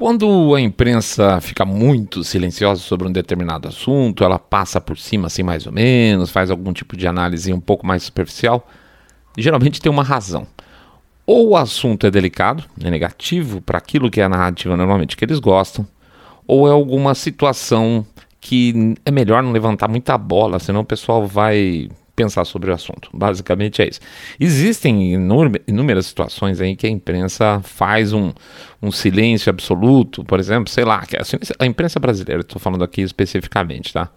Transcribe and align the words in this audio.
Quando 0.00 0.54
a 0.54 0.60
imprensa 0.62 1.42
fica 1.42 1.62
muito 1.66 2.24
silenciosa 2.24 2.80
sobre 2.80 3.06
um 3.06 3.12
determinado 3.12 3.68
assunto, 3.68 4.24
ela 4.24 4.38
passa 4.38 4.80
por 4.80 4.96
cima 4.96 5.26
assim 5.26 5.42
mais 5.42 5.66
ou 5.66 5.72
menos, 5.72 6.30
faz 6.30 6.50
algum 6.50 6.72
tipo 6.72 6.96
de 6.96 7.06
análise 7.06 7.52
um 7.52 7.60
pouco 7.60 7.86
mais 7.86 8.04
superficial, 8.04 8.66
geralmente 9.36 9.78
tem 9.78 9.92
uma 9.92 10.02
razão. 10.02 10.46
Ou 11.26 11.50
o 11.50 11.56
assunto 11.56 12.06
é 12.06 12.10
delicado, 12.10 12.64
é 12.82 12.90
negativo 12.90 13.60
para 13.60 13.76
aquilo 13.76 14.10
que 14.10 14.22
é 14.22 14.24
a 14.24 14.28
narrativa 14.30 14.74
normalmente 14.74 15.18
que 15.18 15.22
eles 15.22 15.38
gostam, 15.38 15.86
ou 16.46 16.66
é 16.66 16.70
alguma 16.70 17.14
situação 17.14 18.06
que 18.40 18.96
é 19.04 19.10
melhor 19.10 19.42
não 19.42 19.52
levantar 19.52 19.86
muita 19.86 20.16
bola, 20.16 20.58
senão 20.58 20.80
o 20.80 20.84
pessoal 20.84 21.26
vai 21.26 21.90
pensar 22.22 22.44
sobre 22.44 22.70
o 22.70 22.74
assunto. 22.74 23.08
Basicamente 23.12 23.80
é 23.80 23.88
isso. 23.88 24.00
Existem 24.38 25.14
inúmeras 25.66 26.06
situações 26.06 26.60
aí 26.60 26.76
que 26.76 26.86
a 26.86 26.90
imprensa 26.90 27.60
faz 27.64 28.12
um, 28.12 28.32
um 28.82 28.92
silêncio 28.92 29.48
absoluto, 29.48 30.22
por 30.24 30.38
exemplo, 30.38 30.70
sei 30.70 30.84
lá, 30.84 31.02
a 31.58 31.66
imprensa 31.66 31.98
brasileira, 31.98 32.42
estou 32.42 32.60
falando 32.60 32.84
aqui 32.84 33.00
especificamente, 33.00 33.92
tá? 33.92 34.10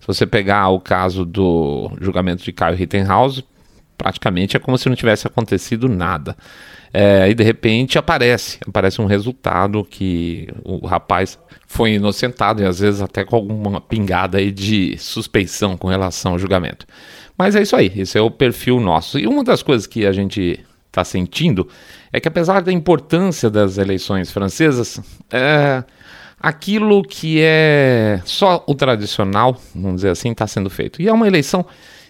Se 0.00 0.06
você 0.06 0.26
pegar 0.26 0.68
o 0.70 0.80
caso 0.80 1.26
do 1.26 1.90
julgamento 2.00 2.42
de 2.42 2.52
Caio 2.52 2.76
Rittenhouse, 2.76 3.44
praticamente 3.98 4.56
é 4.56 4.60
como 4.60 4.78
se 4.78 4.88
não 4.88 4.96
tivesse 4.96 5.26
acontecido 5.26 5.86
nada. 5.88 6.34
É, 6.92 7.28
e 7.28 7.34
de 7.34 7.44
repente 7.44 7.98
aparece, 7.98 8.58
aparece 8.66 9.00
um 9.00 9.06
resultado 9.06 9.84
que 9.84 10.48
o 10.64 10.86
rapaz 10.86 11.38
foi 11.66 11.92
inocentado 11.92 12.62
e 12.62 12.64
às 12.64 12.80
vezes 12.80 13.00
até 13.00 13.24
com 13.24 13.36
alguma 13.36 13.80
pingada 13.80 14.38
aí 14.38 14.50
de 14.50 14.96
suspeição 14.98 15.76
com 15.76 15.86
relação 15.86 16.32
ao 16.32 16.38
julgamento. 16.38 16.84
Mas 17.40 17.56
é 17.56 17.62
isso 17.62 17.74
aí, 17.74 17.90
esse 17.96 18.18
é 18.18 18.20
o 18.20 18.30
perfil 18.30 18.78
nosso. 18.78 19.18
E 19.18 19.26
uma 19.26 19.42
das 19.42 19.62
coisas 19.62 19.86
que 19.86 20.04
a 20.04 20.12
gente 20.12 20.60
está 20.88 21.02
sentindo 21.02 21.66
é 22.12 22.20
que, 22.20 22.28
apesar 22.28 22.60
da 22.60 22.70
importância 22.70 23.48
das 23.48 23.78
eleições 23.78 24.30
francesas, 24.30 25.00
é, 25.32 25.82
aquilo 26.38 27.02
que 27.02 27.40
é 27.40 28.20
só 28.26 28.62
o 28.66 28.74
tradicional, 28.74 29.58
vamos 29.74 29.96
dizer 29.96 30.10
assim, 30.10 30.32
está 30.32 30.46
sendo 30.46 30.68
feito. 30.68 31.00
E 31.00 31.08
é 31.08 31.12
uma 31.14 31.26
eleição 31.26 31.64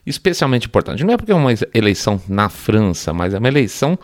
especialmente 0.05 0.67
importante. 0.67 1.05
Não 1.05 1.15
é 1.15 1.17
porque 1.17 1.31
é 1.31 1.37
uma 1.37 1.53
eleição 1.73 2.21
na 2.29 2.49
França, 2.49 3.13
mas 3.13 3.33
é 3.33 3.39
uma 3.39 3.47
eleição 3.47 3.97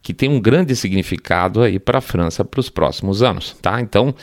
que 0.00 0.14
tem 0.14 0.28
um 0.28 0.40
grande 0.40 0.76
significado 0.76 1.60
aí 1.60 1.80
para 1.80 1.98
a 1.98 2.00
França 2.00 2.44
para 2.44 2.60
os 2.60 2.70
próximos 2.70 3.20
anos, 3.20 3.56
tá? 3.60 3.80
Então, 3.80 4.14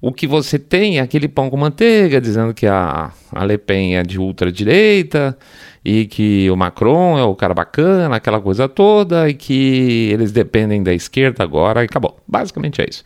o 0.00 0.12
que 0.12 0.28
você 0.28 0.60
tem 0.60 0.98
é 0.98 1.00
aquele 1.00 1.26
pão 1.26 1.50
com 1.50 1.56
manteiga 1.56 2.20
dizendo 2.20 2.54
que 2.54 2.68
a, 2.68 3.10
a 3.32 3.44
Le 3.44 3.58
Pen 3.58 3.96
é 3.96 4.04
de 4.04 4.20
ultradireita 4.20 5.36
e 5.84 6.06
que 6.06 6.50
o 6.50 6.56
Macron 6.56 7.18
é 7.18 7.24
o 7.24 7.34
cara 7.34 7.52
bacana, 7.52 8.16
aquela 8.16 8.40
coisa 8.40 8.68
toda, 8.68 9.28
e 9.28 9.34
que 9.34 10.08
eles 10.12 10.32
dependem 10.32 10.82
da 10.82 10.94
esquerda 10.94 11.44
agora 11.44 11.82
e 11.82 11.84
acabou. 11.84 12.18
Basicamente 12.26 12.80
é 12.80 12.86
isso. 12.88 13.04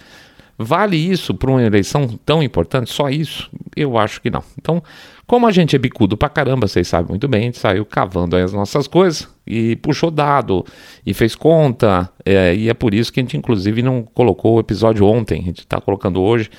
Vale 0.60 0.96
isso 0.96 1.34
para 1.34 1.50
uma 1.50 1.62
eleição 1.62 2.08
tão 2.26 2.42
importante? 2.42 2.90
Só 2.90 3.08
isso? 3.08 3.48
Eu 3.76 3.96
acho 3.96 4.20
que 4.20 4.28
não. 4.28 4.42
Então, 4.60 4.82
como 5.24 5.46
a 5.46 5.52
gente 5.52 5.76
é 5.76 5.78
bicudo 5.78 6.16
pra 6.16 6.28
caramba, 6.28 6.66
vocês 6.66 6.88
sabem 6.88 7.10
muito 7.10 7.28
bem, 7.28 7.42
a 7.42 7.44
gente 7.44 7.58
saiu 7.58 7.86
cavando 7.86 8.36
as 8.36 8.52
nossas 8.52 8.88
coisas 8.88 9.28
e 9.46 9.76
puxou 9.76 10.10
dado 10.10 10.64
e 11.06 11.14
fez 11.14 11.36
conta, 11.36 12.10
é, 12.24 12.56
e 12.56 12.68
é 12.68 12.74
por 12.74 12.92
isso 12.92 13.12
que 13.12 13.20
a 13.20 13.22
gente, 13.22 13.36
inclusive, 13.36 13.82
não 13.82 14.02
colocou 14.02 14.56
o 14.56 14.60
episódio 14.60 15.06
ontem, 15.06 15.40
a 15.40 15.44
gente 15.44 15.60
está 15.60 15.80
colocando 15.80 16.20
hoje, 16.20 16.50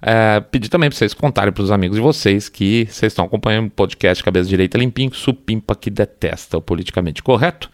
É, 0.00 0.38
pedir 0.40 0.68
também 0.68 0.88
para 0.88 0.96
vocês 0.96 1.12
contarem 1.12 1.52
para 1.52 1.62
os 1.62 1.72
amigos 1.72 1.96
de 1.96 2.02
vocês 2.02 2.48
que 2.48 2.86
vocês 2.86 3.12
estão 3.12 3.24
acompanhando 3.24 3.66
o 3.66 3.70
podcast 3.70 4.22
Cabeça 4.22 4.48
Direita 4.48 4.78
Limpinho, 4.78 5.12
supimpa 5.12 5.74
que 5.74 5.90
detesta 5.90 6.56
o 6.56 6.62
politicamente 6.62 7.20
correto. 7.22 7.68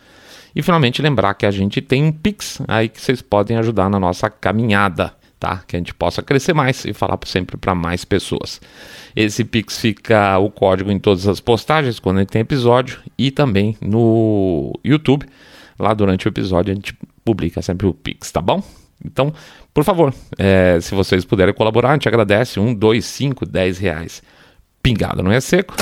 E 0.56 0.62
finalmente 0.62 1.02
lembrar 1.02 1.34
que 1.34 1.44
a 1.44 1.50
gente 1.50 1.82
tem 1.82 2.04
um 2.04 2.12
Pix 2.12 2.62
aí 2.68 2.88
que 2.88 3.00
vocês 3.00 3.20
podem 3.20 3.56
ajudar 3.58 3.90
na 3.90 3.98
nossa 3.98 4.30
caminhada 4.30 5.12
tá? 5.44 5.62
Que 5.66 5.76
a 5.76 5.78
gente 5.78 5.92
possa 5.92 6.22
crescer 6.22 6.54
mais 6.54 6.86
e 6.86 6.94
falar 6.94 7.18
sempre 7.26 7.58
para 7.58 7.74
mais 7.74 8.02
pessoas. 8.02 8.62
Esse 9.14 9.44
Pix 9.44 9.78
fica 9.78 10.38
o 10.38 10.50
código 10.50 10.90
em 10.90 10.98
todas 10.98 11.28
as 11.28 11.38
postagens 11.38 11.98
quando 11.98 12.16
a 12.16 12.20
gente 12.20 12.30
tem 12.30 12.40
episódio 12.40 13.00
e 13.18 13.30
também 13.30 13.76
no 13.78 14.72
YouTube. 14.82 15.26
Lá 15.78 15.92
durante 15.92 16.26
o 16.26 16.30
episódio 16.30 16.72
a 16.72 16.74
gente 16.74 16.96
publica 17.22 17.60
sempre 17.60 17.86
o 17.86 17.92
Pix, 17.92 18.32
tá 18.32 18.40
bom? 18.40 18.62
Então, 19.04 19.34
por 19.74 19.84
favor, 19.84 20.14
é, 20.38 20.78
se 20.80 20.94
vocês 20.94 21.26
puderem 21.26 21.52
colaborar, 21.52 21.90
a 21.90 21.92
gente 21.92 22.08
agradece. 22.08 22.58
Um, 22.58 22.72
dois, 22.72 23.04
cinco, 23.04 23.44
dez 23.44 23.76
reais. 23.76 24.22
Pingado 24.82 25.22
não 25.22 25.30
é 25.30 25.40
seco. 25.42 25.74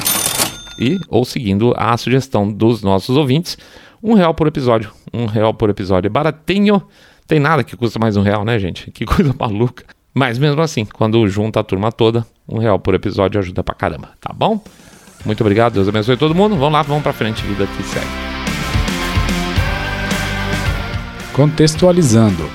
E, 0.80 0.98
ou 1.08 1.24
seguindo 1.24 1.72
a 1.76 1.96
sugestão 1.96 2.52
dos 2.52 2.82
nossos 2.82 3.16
ouvintes, 3.16 3.56
um 4.02 4.14
real 4.14 4.34
por 4.34 4.48
episódio. 4.48 4.90
Um 5.14 5.26
real 5.26 5.54
por 5.54 5.70
episódio 5.70 6.08
é 6.08 6.10
baratinho. 6.10 6.82
Tem 7.32 7.40
nada 7.40 7.64
que 7.64 7.74
custa 7.74 7.98
mais 7.98 8.14
um 8.14 8.20
real, 8.20 8.44
né, 8.44 8.58
gente? 8.58 8.90
Que 8.90 9.06
coisa 9.06 9.32
maluca. 9.40 9.86
Mas 10.12 10.36
mesmo 10.36 10.60
assim, 10.60 10.84
quando 10.84 11.26
junta 11.26 11.60
a 11.60 11.64
turma 11.64 11.90
toda, 11.90 12.26
um 12.46 12.58
real 12.58 12.78
por 12.78 12.94
episódio 12.94 13.40
ajuda 13.40 13.64
pra 13.64 13.74
caramba, 13.74 14.10
tá 14.20 14.34
bom? 14.34 14.62
Muito 15.24 15.40
obrigado, 15.40 15.72
Deus 15.72 15.88
abençoe 15.88 16.18
todo 16.18 16.34
mundo. 16.34 16.56
Vamos 16.56 16.74
lá, 16.74 16.82
vamos 16.82 17.02
pra 17.02 17.14
frente, 17.14 17.42
vida 17.46 17.66
que 17.66 17.82
segue. 17.84 18.06
Contextualizando. 21.32 22.50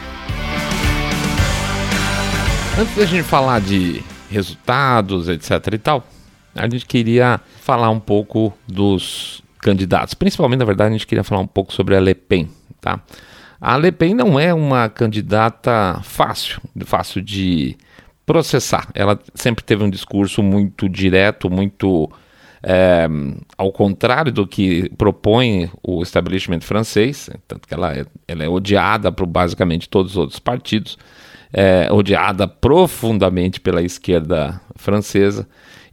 Antes 2.80 2.96
da 2.96 3.06
gente 3.08 3.24
falar 3.24 3.60
de 3.60 4.04
resultados, 4.30 5.28
etc 5.28 5.74
e 5.74 5.78
tal, 5.80 6.04
a 6.54 6.70
gente 6.70 6.86
queria 6.86 7.42
falar 7.62 7.90
um 7.90 8.00
pouco 8.00 8.54
dos 8.68 9.42
candidatos. 9.58 10.14
Principalmente, 10.14 10.60
na 10.60 10.66
verdade, 10.66 10.90
a 10.90 10.94
gente 10.94 11.08
queria 11.08 11.24
falar 11.24 11.42
um 11.42 11.48
pouco 11.48 11.74
sobre 11.74 11.96
a 11.96 12.00
Le 12.00 12.14
Pen, 12.14 12.48
tá? 12.80 13.02
A 13.60 13.76
Le 13.78 13.92
Pen 13.92 14.14
não 14.14 14.40
é 14.40 14.54
uma 14.54 14.88
candidata 14.88 16.00
fácil, 16.04 16.62
fácil 16.86 17.22
de 17.22 17.76
processar. 18.26 18.90
Ela 18.94 19.20
sempre 19.34 19.64
teve 19.64 19.84
um 19.84 19.90
discurso 19.90 20.44
muito 20.44 20.88
direto, 20.88 21.50
muito 21.50 22.10
é, 22.62 23.08
ao 23.58 23.72
contrário 23.72 24.32
do 24.32 24.46
que 24.46 24.90
propõe 24.98 25.72
o 25.82 26.04
establishment 26.04 26.62
francês, 26.62 27.30
tanto 27.48 27.68
que 27.68 27.74
ela 27.74 27.96
é, 27.96 28.06
ela 28.28 28.44
é 28.44 28.50
odiada 28.50 29.12
por 29.12 29.26
basicamente 29.26 29.88
todos 29.90 30.12
os 30.12 30.18
outros 30.18 30.40
partidos, 30.40 30.98
é, 31.54 31.88
odiada 31.92 32.48
profundamente 32.48 33.60
pela 33.60 33.82
esquerda 33.82 34.60
francesa. 34.76 35.48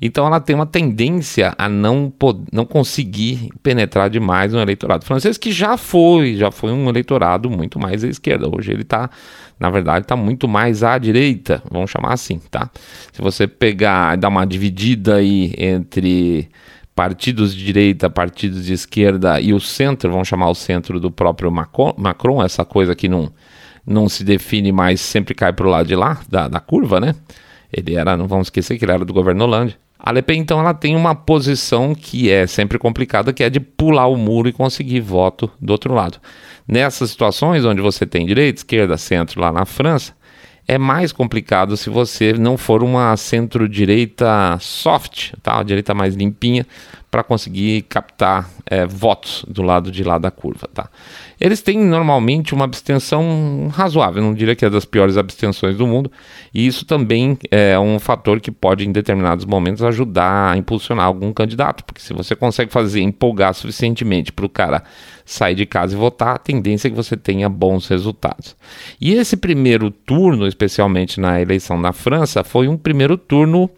Então 0.07 0.27
ela 0.27 0.39
tem 0.39 0.55
uma 0.55 0.67
tendência 0.67 1.55
a 1.57 1.67
não, 1.67 2.13
não 2.53 2.67
conseguir 2.67 3.49
penetrar 3.63 4.11
demais 4.11 4.53
no 4.53 4.61
eleitorado 4.61 5.03
francês, 5.03 5.39
que 5.39 5.51
já 5.51 5.79
foi, 5.79 6.37
já 6.37 6.51
foi 6.51 6.73
um 6.73 6.91
eleitorado 6.91 7.49
muito 7.49 7.79
mais 7.79 8.05
à 8.05 8.09
esquerda. 8.09 8.47
Hoje 8.55 8.71
ele 8.71 8.83
está, 8.83 9.09
na 9.59 9.71
verdade, 9.71 10.05
está 10.05 10.15
muito 10.15 10.47
mais 10.47 10.83
à 10.83 10.99
direita, 10.99 11.62
vamos 11.71 11.91
chamar 11.91 12.12
assim, 12.12 12.39
tá? 12.51 12.71
Se 13.15 13.23
você 13.23 13.47
pegar 13.47 14.17
dar 14.17 14.29
uma 14.29 14.45
dividida 14.45 15.15
aí 15.15 15.55
entre 15.56 16.50
partidos 16.95 17.55
de 17.55 17.65
direita, 17.65 18.11
partidos 18.11 18.67
de 18.67 18.75
esquerda 18.75 19.41
e 19.41 19.55
o 19.55 19.59
centro, 19.59 20.11
vamos 20.11 20.29
chamar 20.29 20.50
o 20.50 20.55
centro 20.55 21.00
do 21.00 21.11
próprio 21.11 21.50
Macron, 21.50 22.45
essa 22.45 22.62
coisa 22.62 22.95
que 22.95 23.09
não, 23.09 23.33
não 23.87 24.07
se 24.07 24.23
define 24.23 24.71
mais, 24.71 25.00
sempre 25.00 25.35
cai 25.35 25.50
para 25.50 25.67
o 25.67 25.71
lado 25.71 25.87
de 25.87 25.97
lá, 25.97 26.21
da, 26.29 26.47
da 26.47 26.61
curva, 26.61 27.00
né? 27.00 27.15
Ele 27.73 27.95
era, 27.95 28.19
não 28.19 28.29
vamos 28.29 28.49
esquecer 28.49 28.77
que 28.77 28.85
ele 28.85 28.93
era 28.93 29.05
do 29.07 29.15
governo 29.15 29.45
Hollande. 29.45 29.79
A 29.99 30.12
Le 30.12 30.23
Pen, 30.23 30.41
então, 30.41 30.61
ela 30.61 30.75
tem 30.75 30.96
uma 30.96 31.14
posição 31.14 31.94
que 31.94 32.31
é 32.31 32.46
sempre 32.46 32.79
complicada, 32.79 33.32
que 33.32 33.43
é 33.43 33.49
de 33.49 33.61
pular 33.61 34.06
o 34.06 34.17
muro 34.17 34.49
e 34.49 34.52
conseguir 34.52 35.00
voto 35.00 35.50
do 35.61 35.70
outro 35.70 35.94
lado. 35.94 36.19
Nessas 36.67 37.11
situações 37.11 37.64
onde 37.64 37.81
você 37.81 38.05
tem 38.05 38.26
direita, 38.26 38.61
esquerda, 38.61 38.99
centro 38.99 39.41
lá 39.41 39.52
na 39.52 39.64
França, 39.64 40.14
é 40.67 40.79
mais 40.79 41.12
complicado 41.12 41.76
se 41.76 41.91
você 41.91 42.32
não 42.32 42.56
for 42.56 42.82
uma 42.82 43.17
centro-direita 43.17 44.56
soft, 44.61 45.32
tá? 45.43 45.56
Uma 45.56 45.64
direita 45.64 45.94
mais 45.94 46.14
limpinha, 46.14 46.67
para 47.14 47.22
conseguir 47.22 47.82
captar 47.82 48.50
é, 48.66 48.84
votos 48.84 49.44
do 49.46 49.62
lado 49.62 49.93
de 49.93 50.02
lá 50.02 50.19
da 50.19 50.32
curva, 50.32 50.66
tá? 50.75 50.90
Eles 51.40 51.62
têm 51.62 51.78
normalmente 51.78 52.52
uma 52.52 52.64
abstenção 52.64 53.69
razoável, 53.72 54.20
não 54.20 54.34
diria 54.34 54.56
que 54.56 54.64
é 54.64 54.69
das 54.69 54.84
piores 54.84 55.16
abstenções 55.16 55.76
do 55.76 55.87
mundo, 55.87 56.11
e 56.52 56.66
isso 56.66 56.84
também 56.84 57.38
é 57.52 57.78
um 57.78 58.00
fator 58.00 58.40
que 58.40 58.50
pode, 58.50 58.84
em 58.84 58.90
determinados 58.90 59.44
momentos, 59.44 59.84
ajudar 59.84 60.55
a 60.55 60.56
impulsionar 60.56 61.06
algum 61.06 61.32
candidato, 61.32 61.84
porque 61.84 62.00
se 62.00 62.12
você 62.12 62.34
consegue 62.34 62.72
fazer 62.72 63.00
empolgar 63.00 63.55
suficientemente 63.55 64.32
para 64.32 64.46
o 64.46 64.49
cara 64.49 64.82
sair 65.25 65.55
de 65.55 65.66
casa 65.66 65.94
e 65.94 65.96
votar, 65.96 66.34
a 66.34 66.38
tendência 66.38 66.88
é 66.88 66.90
que 66.90 66.96
você 66.96 67.16
tenha 67.16 67.49
bons 67.49 67.87
resultados. 67.87 68.56
E 69.00 69.14
esse 69.14 69.37
primeiro 69.37 69.88
turno, 69.88 70.49
especialmente 70.49 71.20
na 71.20 71.40
eleição 71.40 71.78
na 71.78 71.93
França, 71.93 72.43
foi 72.43 72.66
um 72.66 72.76
primeiro 72.76 73.16
turno 73.16 73.70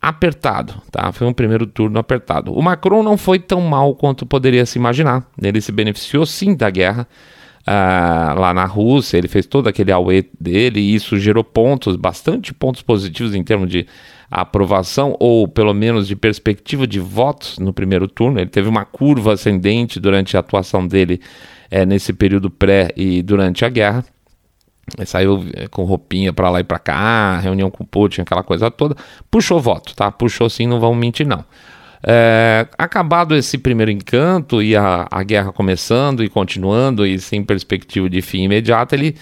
apertado, 0.00 0.80
tá? 0.90 1.12
Foi 1.12 1.26
um 1.26 1.32
primeiro 1.32 1.66
turno 1.66 1.98
apertado. 1.98 2.52
O 2.52 2.62
Macron 2.62 3.02
não 3.02 3.18
foi 3.18 3.38
tão 3.38 3.60
mal 3.60 3.94
quanto 3.94 4.24
poderia 4.24 4.64
se 4.64 4.78
imaginar. 4.78 5.26
Ele 5.40 5.60
se 5.60 5.70
beneficiou 5.70 6.24
sim 6.24 6.56
da 6.56 6.70
guerra 6.70 7.06
uh, 7.62 8.40
lá 8.40 8.54
na 8.54 8.64
Rússia. 8.64 9.18
Ele 9.18 9.28
fez 9.28 9.44
todo 9.44 9.68
aquele 9.68 9.92
auê 9.92 10.24
dele 10.40 10.80
e 10.80 10.94
isso 10.94 11.18
gerou 11.18 11.44
pontos, 11.44 11.96
bastante 11.96 12.54
pontos 12.54 12.80
positivos 12.80 13.34
em 13.34 13.44
termos 13.44 13.68
de 13.68 13.86
aprovação 14.30 15.16
ou 15.18 15.46
pelo 15.46 15.74
menos 15.74 16.06
de 16.08 16.16
perspectiva 16.16 16.86
de 16.86 16.98
votos 16.98 17.58
no 17.58 17.72
primeiro 17.72 18.08
turno. 18.08 18.40
Ele 18.40 18.48
teve 18.48 18.68
uma 18.68 18.86
curva 18.86 19.34
ascendente 19.34 20.00
durante 20.00 20.34
a 20.34 20.40
atuação 20.40 20.86
dele 20.86 21.20
é, 21.70 21.84
nesse 21.84 22.12
período 22.14 22.48
pré 22.50 22.90
e 22.96 23.22
durante 23.22 23.66
a 23.66 23.68
guerra. 23.68 24.04
Ele 24.96 25.06
saiu 25.06 25.44
eh, 25.54 25.68
com 25.68 25.84
roupinha 25.84 26.32
para 26.32 26.50
lá 26.50 26.60
e 26.60 26.64
para 26.64 26.78
cá, 26.78 27.38
reunião 27.38 27.70
com 27.70 27.84
o 27.84 27.86
Putin, 27.86 28.22
aquela 28.22 28.42
coisa 28.42 28.70
toda. 28.70 28.96
Puxou 29.30 29.60
voto, 29.60 29.94
tá? 29.94 30.10
Puxou 30.10 30.48
sim, 30.48 30.66
não 30.66 30.80
vão 30.80 30.94
mentir, 30.94 31.26
não. 31.26 31.44
É, 32.02 32.66
acabado 32.78 33.34
esse 33.36 33.58
primeiro 33.58 33.90
encanto 33.90 34.62
e 34.62 34.74
a, 34.74 35.06
a 35.10 35.22
guerra 35.22 35.52
começando 35.52 36.24
e 36.24 36.30
continuando 36.30 37.06
e 37.06 37.18
sem 37.18 37.44
perspectiva 37.44 38.08
de 38.08 38.22
fim 38.22 38.44
imediato, 38.44 38.94
ele 38.94 39.16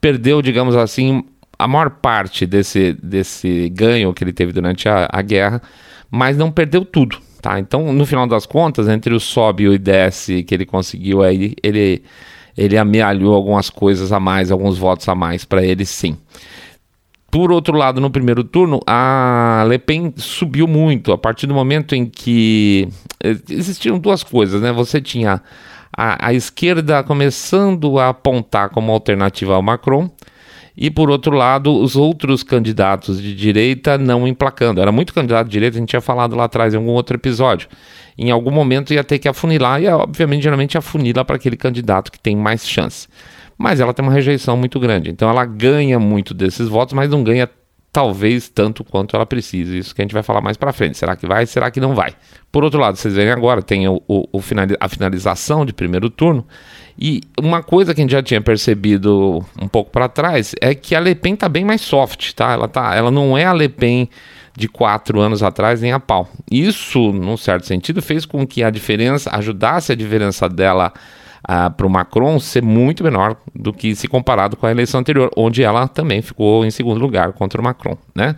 perdeu, 0.00 0.42
digamos 0.42 0.74
assim, 0.74 1.24
a 1.58 1.68
maior 1.68 1.90
parte 1.90 2.44
desse, 2.44 2.92
desse 3.02 3.68
ganho 3.70 4.12
que 4.12 4.24
ele 4.24 4.32
teve 4.32 4.52
durante 4.52 4.88
a, 4.88 5.08
a 5.10 5.22
guerra, 5.22 5.62
mas 6.10 6.36
não 6.36 6.50
perdeu 6.50 6.84
tudo, 6.84 7.18
tá? 7.40 7.58
Então, 7.60 7.92
no 7.92 8.04
final 8.04 8.26
das 8.26 8.46
contas, 8.46 8.88
entre 8.88 9.14
o 9.14 9.20
sobe 9.20 9.64
e 9.64 9.68
o 9.68 9.78
desce 9.78 10.42
que 10.42 10.54
ele 10.54 10.66
conseguiu 10.66 11.22
aí, 11.22 11.54
ele 11.62 12.02
ele 12.56 12.76
amealhou 12.76 13.34
algumas 13.34 13.70
coisas 13.70 14.12
a 14.12 14.20
mais, 14.20 14.50
alguns 14.50 14.78
votos 14.78 15.08
a 15.08 15.14
mais 15.14 15.44
para 15.44 15.64
ele 15.64 15.84
sim. 15.84 16.16
Por 17.30 17.50
outro 17.50 17.76
lado, 17.76 18.00
no 18.00 18.10
primeiro 18.10 18.44
turno, 18.44 18.80
a 18.86 19.64
Le 19.68 19.76
Pen 19.76 20.14
subiu 20.16 20.68
muito 20.68 21.10
a 21.10 21.18
partir 21.18 21.48
do 21.48 21.54
momento 21.54 21.92
em 21.92 22.06
que 22.06 22.88
eh, 23.22 23.36
existiam 23.50 23.98
duas 23.98 24.22
coisas, 24.22 24.62
né? 24.62 24.70
Você 24.70 25.00
tinha 25.00 25.42
a, 25.96 26.28
a 26.28 26.32
esquerda 26.32 27.02
começando 27.02 27.98
a 27.98 28.10
apontar 28.10 28.70
como 28.70 28.92
alternativa 28.92 29.56
ao 29.56 29.62
Macron, 29.62 30.08
e 30.76 30.90
por 30.90 31.10
outro 31.10 31.36
lado, 31.36 31.74
os 31.74 31.96
outros 31.96 32.42
candidatos 32.42 33.20
de 33.20 33.34
direita 33.34 33.96
não 33.96 34.26
emplacando. 34.26 34.80
Era 34.80 34.90
muito 34.90 35.14
candidato 35.14 35.46
de 35.46 35.52
direita, 35.52 35.76
a 35.76 35.80
gente 35.80 35.90
tinha 35.90 36.00
falado 36.00 36.34
lá 36.34 36.44
atrás 36.44 36.74
em 36.74 36.76
algum 36.76 36.90
outro 36.90 37.16
episódio 37.16 37.68
em 38.16 38.30
algum 38.30 38.50
momento 38.50 38.94
ia 38.94 39.04
ter 39.04 39.18
que 39.18 39.28
afunilar, 39.28 39.82
e 39.82 39.88
obviamente 39.88 40.42
geralmente 40.42 40.78
afunila 40.78 41.24
para 41.24 41.36
aquele 41.36 41.56
candidato 41.56 42.10
que 42.10 42.18
tem 42.18 42.36
mais 42.36 42.66
chance. 42.66 43.08
Mas 43.58 43.80
ela 43.80 43.92
tem 43.92 44.04
uma 44.04 44.12
rejeição 44.12 44.56
muito 44.56 44.80
grande, 44.80 45.10
então 45.10 45.28
ela 45.28 45.44
ganha 45.44 45.98
muito 45.98 46.34
desses 46.34 46.68
votos, 46.68 46.94
mas 46.94 47.10
não 47.10 47.22
ganha 47.22 47.48
talvez 47.92 48.48
tanto 48.48 48.82
quanto 48.82 49.14
ela 49.14 49.24
precisa. 49.24 49.76
Isso 49.76 49.94
que 49.94 50.02
a 50.02 50.04
gente 50.04 50.14
vai 50.14 50.22
falar 50.22 50.40
mais 50.40 50.56
para 50.56 50.72
frente. 50.72 50.98
Será 50.98 51.14
que 51.14 51.28
vai? 51.28 51.46
Será 51.46 51.70
que 51.70 51.78
não 51.78 51.94
vai? 51.94 52.12
Por 52.50 52.64
outro 52.64 52.80
lado, 52.80 52.96
vocês 52.96 53.14
veem 53.14 53.30
agora, 53.30 53.62
tem 53.62 53.86
o, 53.86 54.02
o, 54.08 54.28
o 54.32 54.42
a 54.80 54.88
finalização 54.88 55.64
de 55.64 55.72
primeiro 55.72 56.10
turno. 56.10 56.44
E 56.98 57.22
uma 57.40 57.62
coisa 57.62 57.94
que 57.94 58.00
a 58.00 58.04
gente 58.04 58.12
já 58.12 58.22
tinha 58.22 58.40
percebido 58.40 59.44
um 59.60 59.66
pouco 59.66 59.90
para 59.90 60.08
trás 60.08 60.54
é 60.60 60.74
que 60.74 60.94
a 60.94 61.00
Le 61.00 61.14
Pen 61.14 61.34
tá 61.34 61.48
bem 61.48 61.64
mais 61.64 61.80
soft, 61.80 62.32
tá? 62.34 62.52
Ela, 62.52 62.68
tá, 62.68 62.94
ela 62.94 63.10
não 63.10 63.36
é 63.36 63.44
a 63.44 63.52
Le 63.52 63.68
Pen 63.68 64.08
de 64.56 64.68
quatro 64.68 65.20
anos 65.20 65.42
atrás 65.42 65.80
nem 65.80 65.92
a 65.92 65.98
pau. 65.98 66.28
Isso, 66.50 67.12
num 67.12 67.36
certo 67.36 67.66
sentido, 67.66 68.00
fez 68.00 68.24
com 68.24 68.46
que 68.46 68.62
a 68.62 68.70
diferença, 68.70 69.30
ajudasse 69.34 69.90
a 69.90 69.96
diferença 69.96 70.48
dela 70.48 70.92
uh, 71.44 71.70
para 71.72 71.86
o 71.86 71.90
Macron 71.90 72.38
ser 72.38 72.62
muito 72.62 73.02
menor 73.02 73.36
do 73.54 73.72
que 73.72 73.96
se 73.96 74.06
comparado 74.06 74.56
com 74.56 74.66
a 74.66 74.70
eleição 74.70 75.00
anterior, 75.00 75.30
onde 75.36 75.62
ela 75.62 75.88
também 75.88 76.22
ficou 76.22 76.64
em 76.64 76.70
segundo 76.70 77.00
lugar 77.00 77.32
contra 77.32 77.60
o 77.60 77.64
Macron, 77.64 77.98
né? 78.14 78.36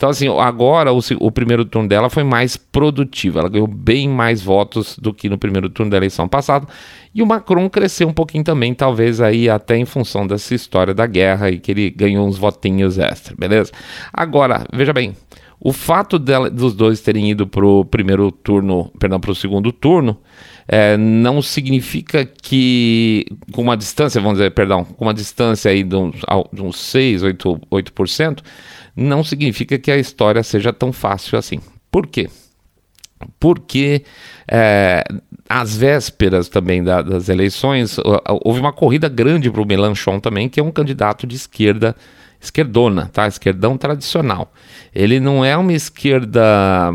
Então, 0.00 0.08
assim, 0.08 0.28
agora 0.38 0.94
o, 0.94 1.00
o, 1.18 1.30
primeiro 1.30 1.62
turno 1.62 1.86
dela 1.86 2.08
foi 2.08 2.24
mais 2.24 2.56
produtivo, 2.56 3.38
ela 3.38 3.50
ganhou 3.50 3.66
bem 3.66 4.08
mais 4.08 4.40
votos 4.40 4.98
do 4.98 5.12
que 5.12 5.28
no 5.28 5.36
primeiro 5.36 5.68
turno 5.68 5.90
da 5.90 5.98
eleição 5.98 6.26
passada, 6.26 6.66
e 7.14 7.22
o 7.22 7.26
Macron 7.26 7.68
cresceu 7.68 8.08
um 8.08 8.12
pouquinho 8.14 8.42
também, 8.42 8.72
talvez 8.72 9.20
aí 9.20 9.46
até 9.50 9.76
em 9.76 9.84
função 9.84 10.26
dessa 10.26 10.54
história 10.54 10.94
da 10.94 11.06
guerra 11.06 11.50
e 11.50 11.58
que 11.58 11.70
ele 11.70 11.90
ganhou 11.90 12.26
uns 12.26 12.38
votinhos 12.38 12.98
extra, 12.98 13.36
beleza? 13.36 13.72
Agora, 14.10 14.64
veja 14.72 14.94
bem, 14.94 15.14
o 15.60 15.70
fato 15.70 16.18
dela, 16.18 16.48
dos 16.48 16.72
dois 16.72 17.02
terem 17.02 17.30
ido 17.30 17.46
para 17.46 17.66
o 17.66 17.84
primeiro 17.84 18.32
turno, 18.32 18.90
perdão, 18.98 19.20
para 19.20 19.32
o 19.32 19.34
segundo 19.34 19.70
turno, 19.70 20.16
é, 20.66 20.96
não 20.96 21.42
significa 21.42 22.24
que, 22.24 23.26
com 23.52 23.60
uma 23.60 23.76
distância, 23.76 24.18
vamos 24.18 24.38
dizer, 24.38 24.52
perdão, 24.52 24.82
com 24.82 25.04
uma 25.04 25.12
distância 25.12 25.70
aí 25.70 25.82
de 25.82 25.94
uns, 25.94 26.22
de 26.50 26.62
uns 26.62 26.78
6, 26.78 27.22
8, 27.22 27.60
8%, 27.70 28.38
não 28.94 29.22
significa 29.24 29.78
que 29.78 29.90
a 29.90 29.96
história 29.96 30.42
seja 30.42 30.72
tão 30.72 30.92
fácil 30.92 31.38
assim. 31.38 31.60
Por 31.90 32.06
quê? 32.06 32.28
Porque 33.38 34.04
é, 34.48 35.04
às 35.48 35.76
vésperas 35.76 36.48
também 36.48 36.82
da, 36.82 37.02
das 37.02 37.28
eleições, 37.28 37.96
houve 38.42 38.60
uma 38.60 38.72
corrida 38.72 39.08
grande 39.08 39.50
para 39.50 39.60
o 39.60 39.66
Melanchon 39.66 40.20
também, 40.20 40.48
que 40.48 40.60
é 40.60 40.62
um 40.62 40.70
candidato 40.70 41.26
de 41.26 41.36
esquerda 41.36 41.94
esquerdona, 42.40 43.10
tá? 43.12 43.28
Esquerdão 43.28 43.76
tradicional. 43.76 44.52
Ele 44.94 45.20
não 45.20 45.44
é 45.44 45.56
uma 45.56 45.72
esquerda 45.72 46.90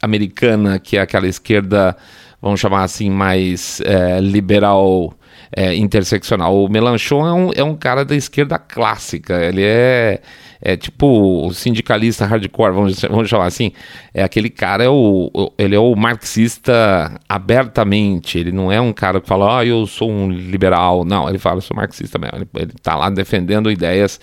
americana, 0.00 0.78
que 0.80 0.96
é 0.96 1.00
aquela 1.00 1.28
esquerda, 1.28 1.96
vamos 2.40 2.58
chamar 2.58 2.82
assim, 2.82 3.08
mais 3.08 3.80
é, 3.82 4.18
liberal, 4.20 5.14
é, 5.54 5.74
interseccional. 5.76 6.56
O 6.56 6.68
Melanchon 6.68 7.26
é 7.26 7.32
um, 7.32 7.50
é 7.56 7.62
um 7.62 7.76
cara 7.76 8.04
da 8.04 8.16
esquerda 8.16 8.58
clássica. 8.58 9.42
Ele 9.44 9.62
é 9.62 10.20
é 10.64 10.76
tipo 10.76 11.44
o 11.44 11.52
sindicalista 11.52 12.24
hardcore, 12.24 12.72
vamos, 12.72 13.00
vamos 13.02 13.28
chamar 13.28 13.46
assim. 13.46 13.72
É 14.14 14.22
aquele 14.22 14.48
cara, 14.48 14.84
é 14.84 14.88
o, 14.88 15.52
ele 15.58 15.74
é 15.74 15.78
o 15.78 15.94
marxista 15.96 17.20
abertamente. 17.28 18.38
Ele 18.38 18.52
não 18.52 18.70
é 18.70 18.80
um 18.80 18.92
cara 18.92 19.20
que 19.20 19.26
fala, 19.26 19.58
ah, 19.58 19.66
eu 19.66 19.84
sou 19.88 20.08
um 20.08 20.30
liberal. 20.30 21.04
Não, 21.04 21.28
ele 21.28 21.38
fala, 21.38 21.56
eu 21.56 21.62
sou 21.62 21.76
marxista 21.76 22.16
mesmo. 22.16 22.38
Ele, 22.38 22.48
ele 22.54 22.72
tá 22.80 22.94
lá 22.94 23.10
defendendo 23.10 23.72
ideias. 23.72 24.20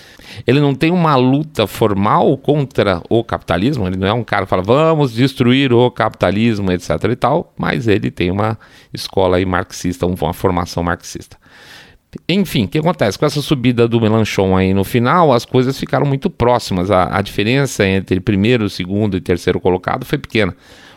Ele 0.48 0.62
não 0.62 0.74
tem 0.74 0.91
uma 0.91 1.17
luta 1.17 1.67
formal 1.67 2.38
contra 2.38 3.01
o 3.10 3.22
capitalismo. 3.22 3.86
Ele 3.86 3.98
não 3.98 4.08
é 4.08 4.13
um 4.13 4.24
cara 4.24 4.46
que 4.46 4.50
fala, 4.50 4.63
vamos 4.63 5.13
destruir 5.13 5.74
o 5.74 5.91
capitalismo, 5.91 6.72
etc 6.72 6.89
e 7.12 7.15
tal. 7.17 7.53
Mas 7.58 7.86
ele 7.86 8.10
tem 8.10 8.31
uma 8.31 8.58
escola 8.93 9.36
aí 9.36 9.46
marxista, 9.46 10.05
uma 10.05 10.34
formação 10.34 10.84
marxista. 10.84 11.38
Enfim, 12.28 12.66
o 12.66 12.68
que 12.68 12.80
acontece? 12.80 13.20
Com 13.20 13.25
essa 13.25 13.42
subida 13.42 13.88
do 13.88 14.01
Melanchon 14.01 14.58
aí 14.58 14.74
no 14.74 14.84
final, 14.84 15.32
as 15.32 15.46
coisas 15.46 15.80
ficaram 15.80 16.06
muito 16.06 16.30
próximas. 16.30 16.89
A, 16.89 17.18
a 17.18 17.22
diferença 17.22 17.86
entre 17.86 18.20
primeiro, 18.20 18.70
segundo 18.70 19.16
e 19.16 19.22
terceiro 19.22 19.60
colocado 19.60 20.06
foi 20.06 20.18
pequena. 20.18 20.56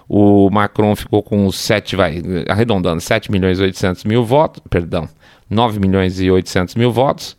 O 0.09 0.51
Macron 0.51 0.95
ficou 0.97 1.23
com 1.23 1.51
7, 1.51 1.97
vai, 1.97 2.23
arredondando, 2.49 3.01
7 3.01 3.31
milhões 3.31 3.59
e 3.59 3.63
800 3.63 4.05
mil 4.05 4.25
votos, 4.25 4.63
perdão, 4.69 5.09
9 5.49 5.79
milhões 5.79 6.21
e 6.21 6.31
800 6.31 6.75
mil 6.75 6.91
votos 6.91 7.37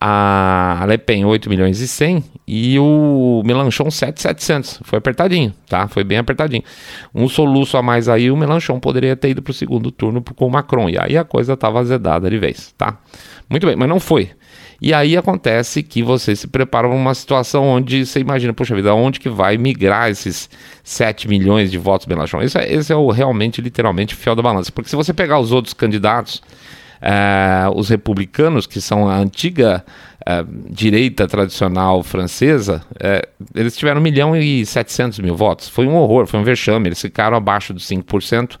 a 0.00 0.84
Le 0.88 0.96
Pen 0.98 1.24
8 1.24 1.48
milhões 1.48 1.80
e 1.80 1.88
100 1.88 2.24
e 2.46 2.78
o 2.78 3.42
Melanchon 3.44 3.90
7,700. 3.90 4.80
Foi 4.84 4.98
apertadinho, 4.98 5.52
tá? 5.68 5.88
Foi 5.88 6.04
bem 6.04 6.18
apertadinho. 6.18 6.62
Um 7.14 7.28
soluço 7.28 7.76
a 7.76 7.82
mais 7.82 8.08
aí, 8.08 8.30
o 8.30 8.36
Melanchon 8.36 8.78
poderia 8.78 9.16
ter 9.16 9.30
ido 9.30 9.42
para 9.42 9.50
o 9.50 9.54
segundo 9.54 9.90
turno 9.90 10.22
com 10.22 10.46
o 10.46 10.50
Macron. 10.50 10.88
E 10.88 10.98
aí 10.98 11.16
a 11.16 11.24
coisa 11.24 11.54
estava 11.54 11.80
azedada 11.80 12.30
de 12.30 12.38
vez, 12.38 12.72
tá? 12.78 12.98
Muito 13.50 13.66
bem, 13.66 13.76
mas 13.76 13.88
não 13.88 13.98
foi. 13.98 14.30
E 14.80 14.94
aí 14.94 15.16
acontece 15.16 15.82
que 15.82 16.04
você 16.04 16.36
se 16.36 16.46
prepara 16.46 16.86
para 16.86 16.96
uma 16.96 17.12
situação 17.12 17.64
onde 17.64 18.06
você 18.06 18.20
imagina, 18.20 18.52
poxa 18.52 18.76
vida, 18.76 18.94
onde 18.94 19.18
que 19.18 19.28
vai 19.28 19.58
migrar 19.58 20.08
esses 20.08 20.48
7 20.84 21.26
milhões 21.26 21.68
de 21.68 21.76
votos 21.76 22.06
Melanchon? 22.06 22.40
Esse 22.42 22.58
é, 22.58 22.72
esse 22.72 22.92
é 22.92 22.96
o 22.96 23.10
realmente, 23.10 23.60
literalmente, 23.60 24.14
fiel 24.14 24.36
da 24.36 24.42
balança. 24.42 24.70
Porque 24.70 24.88
se 24.88 24.94
você 24.94 25.12
pegar 25.12 25.40
os 25.40 25.50
outros 25.50 25.74
candidatos 25.74 26.40
Uh, 27.00 27.78
os 27.78 27.88
republicanos, 27.88 28.66
que 28.66 28.80
são 28.80 29.08
a 29.08 29.16
antiga 29.16 29.84
uh, 30.22 30.70
direita 30.70 31.28
tradicional 31.28 32.02
francesa, 32.02 32.82
uh, 32.94 33.46
eles 33.54 33.76
tiveram 33.76 34.00
1 34.00 34.02
milhão 34.02 34.36
e 34.36 34.66
700 34.66 35.20
mil 35.20 35.36
votos. 35.36 35.68
Foi 35.68 35.86
um 35.86 35.94
horror, 35.94 36.26
foi 36.26 36.40
um 36.40 36.44
vexame. 36.44 36.88
Eles 36.88 37.00
ficaram 37.00 37.36
abaixo 37.36 37.72
dos 37.72 37.86
5%. 37.88 38.58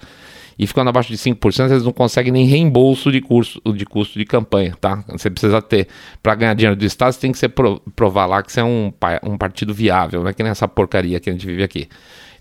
E 0.58 0.66
ficando 0.66 0.88
abaixo 0.88 1.10
de 1.10 1.16
5%, 1.16 1.70
eles 1.70 1.84
não 1.84 1.92
conseguem 1.92 2.32
nem 2.32 2.44
reembolso 2.44 3.12
de, 3.12 3.20
curso, 3.20 3.60
de 3.72 3.86
custo 3.86 4.18
de 4.18 4.24
campanha, 4.24 4.76
tá? 4.80 5.04
Você 5.06 5.30
precisa 5.30 5.62
ter, 5.62 5.86
para 6.20 6.34
ganhar 6.34 6.54
dinheiro 6.54 6.74
do 6.74 6.84
Estado, 6.84 7.12
você 7.12 7.20
tem 7.20 7.30
que 7.30 7.48
provar 7.94 8.26
lá 8.26 8.42
que 8.42 8.50
você 8.50 8.58
é 8.58 8.64
um, 8.64 8.92
um 9.22 9.38
partido 9.38 9.72
viável, 9.72 10.20
não 10.20 10.28
é 10.28 10.32
que 10.32 10.42
nem 10.42 10.50
essa 10.50 10.66
porcaria 10.66 11.20
que 11.20 11.30
a 11.30 11.32
gente 11.32 11.46
vive 11.46 11.62
aqui. 11.62 11.88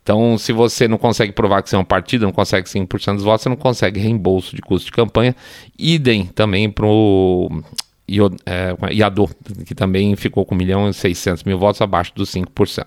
Então, 0.08 0.38
se 0.38 0.54
você 0.54 0.88
não 0.88 0.98
consegue 0.98 1.34
provar 1.34 1.62
que 1.62 1.70
você 1.70 1.76
é 1.76 1.80
um 1.80 1.84
partido, 1.84 2.24
não 2.24 2.32
consegue 2.32 2.66
5% 2.66 3.16
dos 3.16 3.26
votos, 3.26 3.44
você 3.44 3.50
não 3.50 3.58
consegue 3.58 4.00
reembolso 4.00 4.56
de 4.56 4.62
custo 4.62 4.86
de 4.86 4.94
campanha. 4.94 5.36
Idem 5.78 6.28
também 6.28 6.70
para 6.70 6.86
o 6.86 7.62
é, 8.46 8.94
Iador, 8.94 9.30
que 9.66 9.76
também 9.76 10.16
ficou 10.16 10.46
com 10.46 10.56
1 10.56 10.58
milhão 10.58 10.90
e 10.90 10.94
600 10.94 11.44
mil 11.44 11.60
votos 11.60 11.82
abaixo 11.82 12.14
dos 12.16 12.32
5%. 12.32 12.86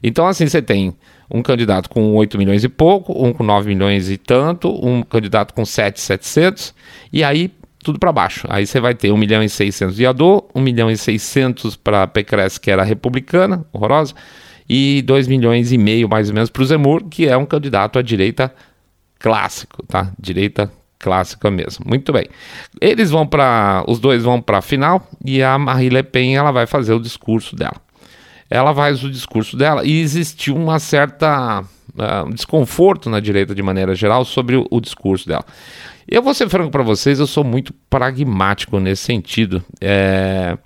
Então, 0.00 0.28
assim, 0.28 0.46
você 0.46 0.62
tem 0.62 0.94
um 1.28 1.42
candidato 1.42 1.90
com 1.90 2.14
8 2.14 2.38
milhões 2.38 2.62
e 2.62 2.68
pouco, 2.68 3.12
um 3.26 3.32
com 3.32 3.42
9 3.42 3.74
milhões 3.74 4.08
e 4.08 4.16
tanto, 4.16 4.70
um 4.70 5.02
candidato 5.02 5.54
com 5.54 5.64
7,700, 5.64 6.72
e 7.12 7.24
aí 7.24 7.52
tudo 7.82 7.98
para 7.98 8.12
baixo. 8.12 8.46
Aí 8.48 8.64
você 8.64 8.78
vai 8.78 8.94
ter 8.94 9.10
1 9.10 9.16
milhão 9.16 9.42
e 9.42 9.48
600 9.48 9.96
de 9.96 10.04
Iador, 10.04 10.44
1 10.54 10.60
milhão 10.60 10.88
e 10.88 10.96
600 10.96 11.74
para 11.74 12.04
a 12.04 12.06
PCRES, 12.06 12.58
que 12.58 12.70
era 12.70 12.84
republicana, 12.84 13.66
horrorosa, 13.72 14.14
e 14.68 15.02
2 15.02 15.28
milhões 15.28 15.72
e 15.72 15.78
meio 15.78 16.08
mais 16.08 16.28
ou 16.28 16.34
menos 16.34 16.50
para 16.50 16.62
o 16.62 16.66
Zemur, 16.66 17.04
que 17.04 17.26
é 17.26 17.36
um 17.36 17.46
candidato 17.46 17.98
à 17.98 18.02
direita 18.02 18.54
clássico, 19.18 19.84
tá? 19.86 20.12
Direita 20.18 20.70
clássica 20.98 21.50
mesmo. 21.50 21.84
Muito 21.86 22.12
bem. 22.12 22.26
Eles 22.80 23.10
vão 23.10 23.26
para 23.26 23.84
os 23.86 23.98
dois 23.98 24.22
vão 24.22 24.40
para 24.40 24.58
a 24.58 24.62
final 24.62 25.06
e 25.24 25.42
a 25.42 25.58
Marie 25.58 25.90
Le 25.90 26.02
Pen 26.02 26.36
ela 26.36 26.50
vai 26.50 26.66
fazer 26.66 26.94
o 26.94 27.00
discurso 27.00 27.54
dela. 27.54 27.76
Ela 28.48 28.74
faz 28.74 29.02
o 29.04 29.10
discurso 29.10 29.56
dela 29.56 29.84
e 29.84 30.00
existiu 30.00 30.56
uma 30.56 30.78
certa 30.78 31.60
uh, 31.60 32.32
desconforto 32.32 33.10
na 33.10 33.20
direita 33.20 33.54
de 33.54 33.62
maneira 33.62 33.94
geral 33.94 34.24
sobre 34.24 34.56
o, 34.56 34.66
o 34.70 34.80
discurso 34.80 35.28
dela. 35.28 35.44
Eu 36.08 36.22
vou 36.22 36.34
ser 36.34 36.48
franco 36.48 36.70
para 36.70 36.82
vocês, 36.82 37.18
eu 37.18 37.26
sou 37.26 37.42
muito 37.42 37.72
pragmático 37.88 38.78
nesse 38.78 39.04
sentido. 39.04 39.64
É, 39.80 40.56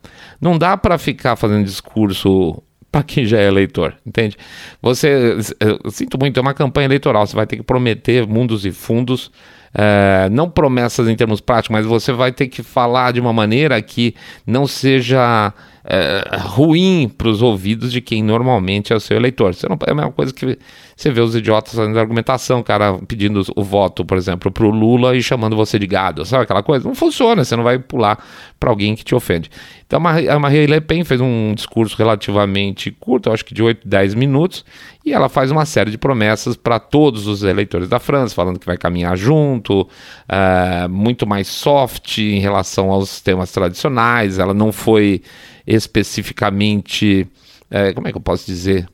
não 0.40 0.58
dá 0.58 0.76
para 0.76 0.98
ficar 0.98 1.36
fazendo 1.36 1.64
discurso 1.64 2.60
para 2.90 3.02
quem 3.02 3.26
já 3.26 3.38
é 3.38 3.46
eleitor, 3.46 3.94
entende? 4.06 4.36
Você, 4.80 5.36
eu 5.60 5.90
sinto 5.90 6.18
muito, 6.18 6.38
é 6.38 6.40
uma 6.40 6.54
campanha 6.54 6.86
eleitoral, 6.86 7.26
você 7.26 7.36
vai 7.36 7.46
ter 7.46 7.56
que 7.56 7.62
prometer 7.62 8.26
mundos 8.26 8.64
e 8.64 8.72
fundos, 8.72 9.30
é, 9.74 10.28
não 10.30 10.48
promessas 10.48 11.08
em 11.08 11.14
termos 11.14 11.40
práticos, 11.40 11.72
mas 11.72 11.86
você 11.86 12.12
vai 12.12 12.32
ter 12.32 12.48
que 12.48 12.62
falar 12.62 13.12
de 13.12 13.20
uma 13.20 13.32
maneira 13.32 13.80
que 13.82 14.14
não 14.46 14.66
seja 14.66 15.52
é, 15.84 16.22
ruim 16.40 17.10
para 17.16 17.28
os 17.28 17.40
ouvidos 17.40 17.90
de 17.90 18.00
quem 18.00 18.22
normalmente 18.22 18.92
é 18.92 18.96
o 18.96 19.00
seu 19.00 19.16
eleitor. 19.16 19.54
Você 19.54 19.66
não, 19.68 19.78
é 19.86 19.90
a 19.90 19.94
mesma 19.94 20.12
coisa 20.12 20.32
que 20.32 20.58
você 20.94 21.10
vê 21.10 21.20
os 21.20 21.34
idiotas 21.34 21.74
fazendo 21.74 21.98
argumentação, 21.98 22.62
cara 22.62 22.98
pedindo 23.06 23.42
o 23.56 23.62
voto, 23.62 24.04
por 24.04 24.18
exemplo, 24.18 24.50
para 24.50 24.66
o 24.66 24.70
Lula 24.70 25.16
e 25.16 25.22
chamando 25.22 25.56
você 25.56 25.78
de 25.78 25.86
gado, 25.86 26.26
sabe 26.26 26.42
aquela 26.42 26.62
coisa? 26.62 26.86
Não 26.86 26.94
funciona, 26.94 27.42
você 27.44 27.56
não 27.56 27.64
vai 27.64 27.78
pular 27.78 28.22
para 28.60 28.68
alguém 28.68 28.94
que 28.94 29.04
te 29.04 29.14
ofende. 29.14 29.50
Então 29.88 30.06
a 30.06 30.38
Marie 30.38 30.66
Le 30.66 30.82
Pen 30.82 31.02
fez 31.02 31.18
um 31.18 31.54
discurso 31.54 31.96
relativamente 31.96 32.90
curto, 32.90 33.32
acho 33.32 33.42
que 33.42 33.54
de 33.54 33.62
8, 33.62 33.88
10 33.88 34.14
minutos, 34.14 34.62
e 35.02 35.14
ela 35.14 35.30
faz 35.30 35.50
uma 35.50 35.64
série 35.64 35.90
de 35.90 35.96
promessas 35.96 36.56
para 36.56 36.78
todos 36.78 37.26
os 37.26 37.42
eleitores 37.42 37.88
da 37.88 37.98
França, 37.98 38.34
falando 38.34 38.58
que 38.58 38.66
vai 38.66 38.76
caminhar 38.76 39.16
junto, 39.16 39.88
é, 40.28 40.86
muito 40.88 41.26
mais 41.26 41.48
soft 41.48 42.18
em 42.18 42.38
relação 42.38 42.90
aos 42.90 43.22
temas 43.22 43.50
tradicionais, 43.50 44.38
ela 44.38 44.52
não 44.52 44.72
foi 44.72 45.22
especificamente. 45.66 47.26
É, 47.70 47.94
como 47.94 48.06
é 48.08 48.12
que 48.12 48.18
eu 48.18 48.22
posso 48.22 48.44
dizer? 48.44 48.86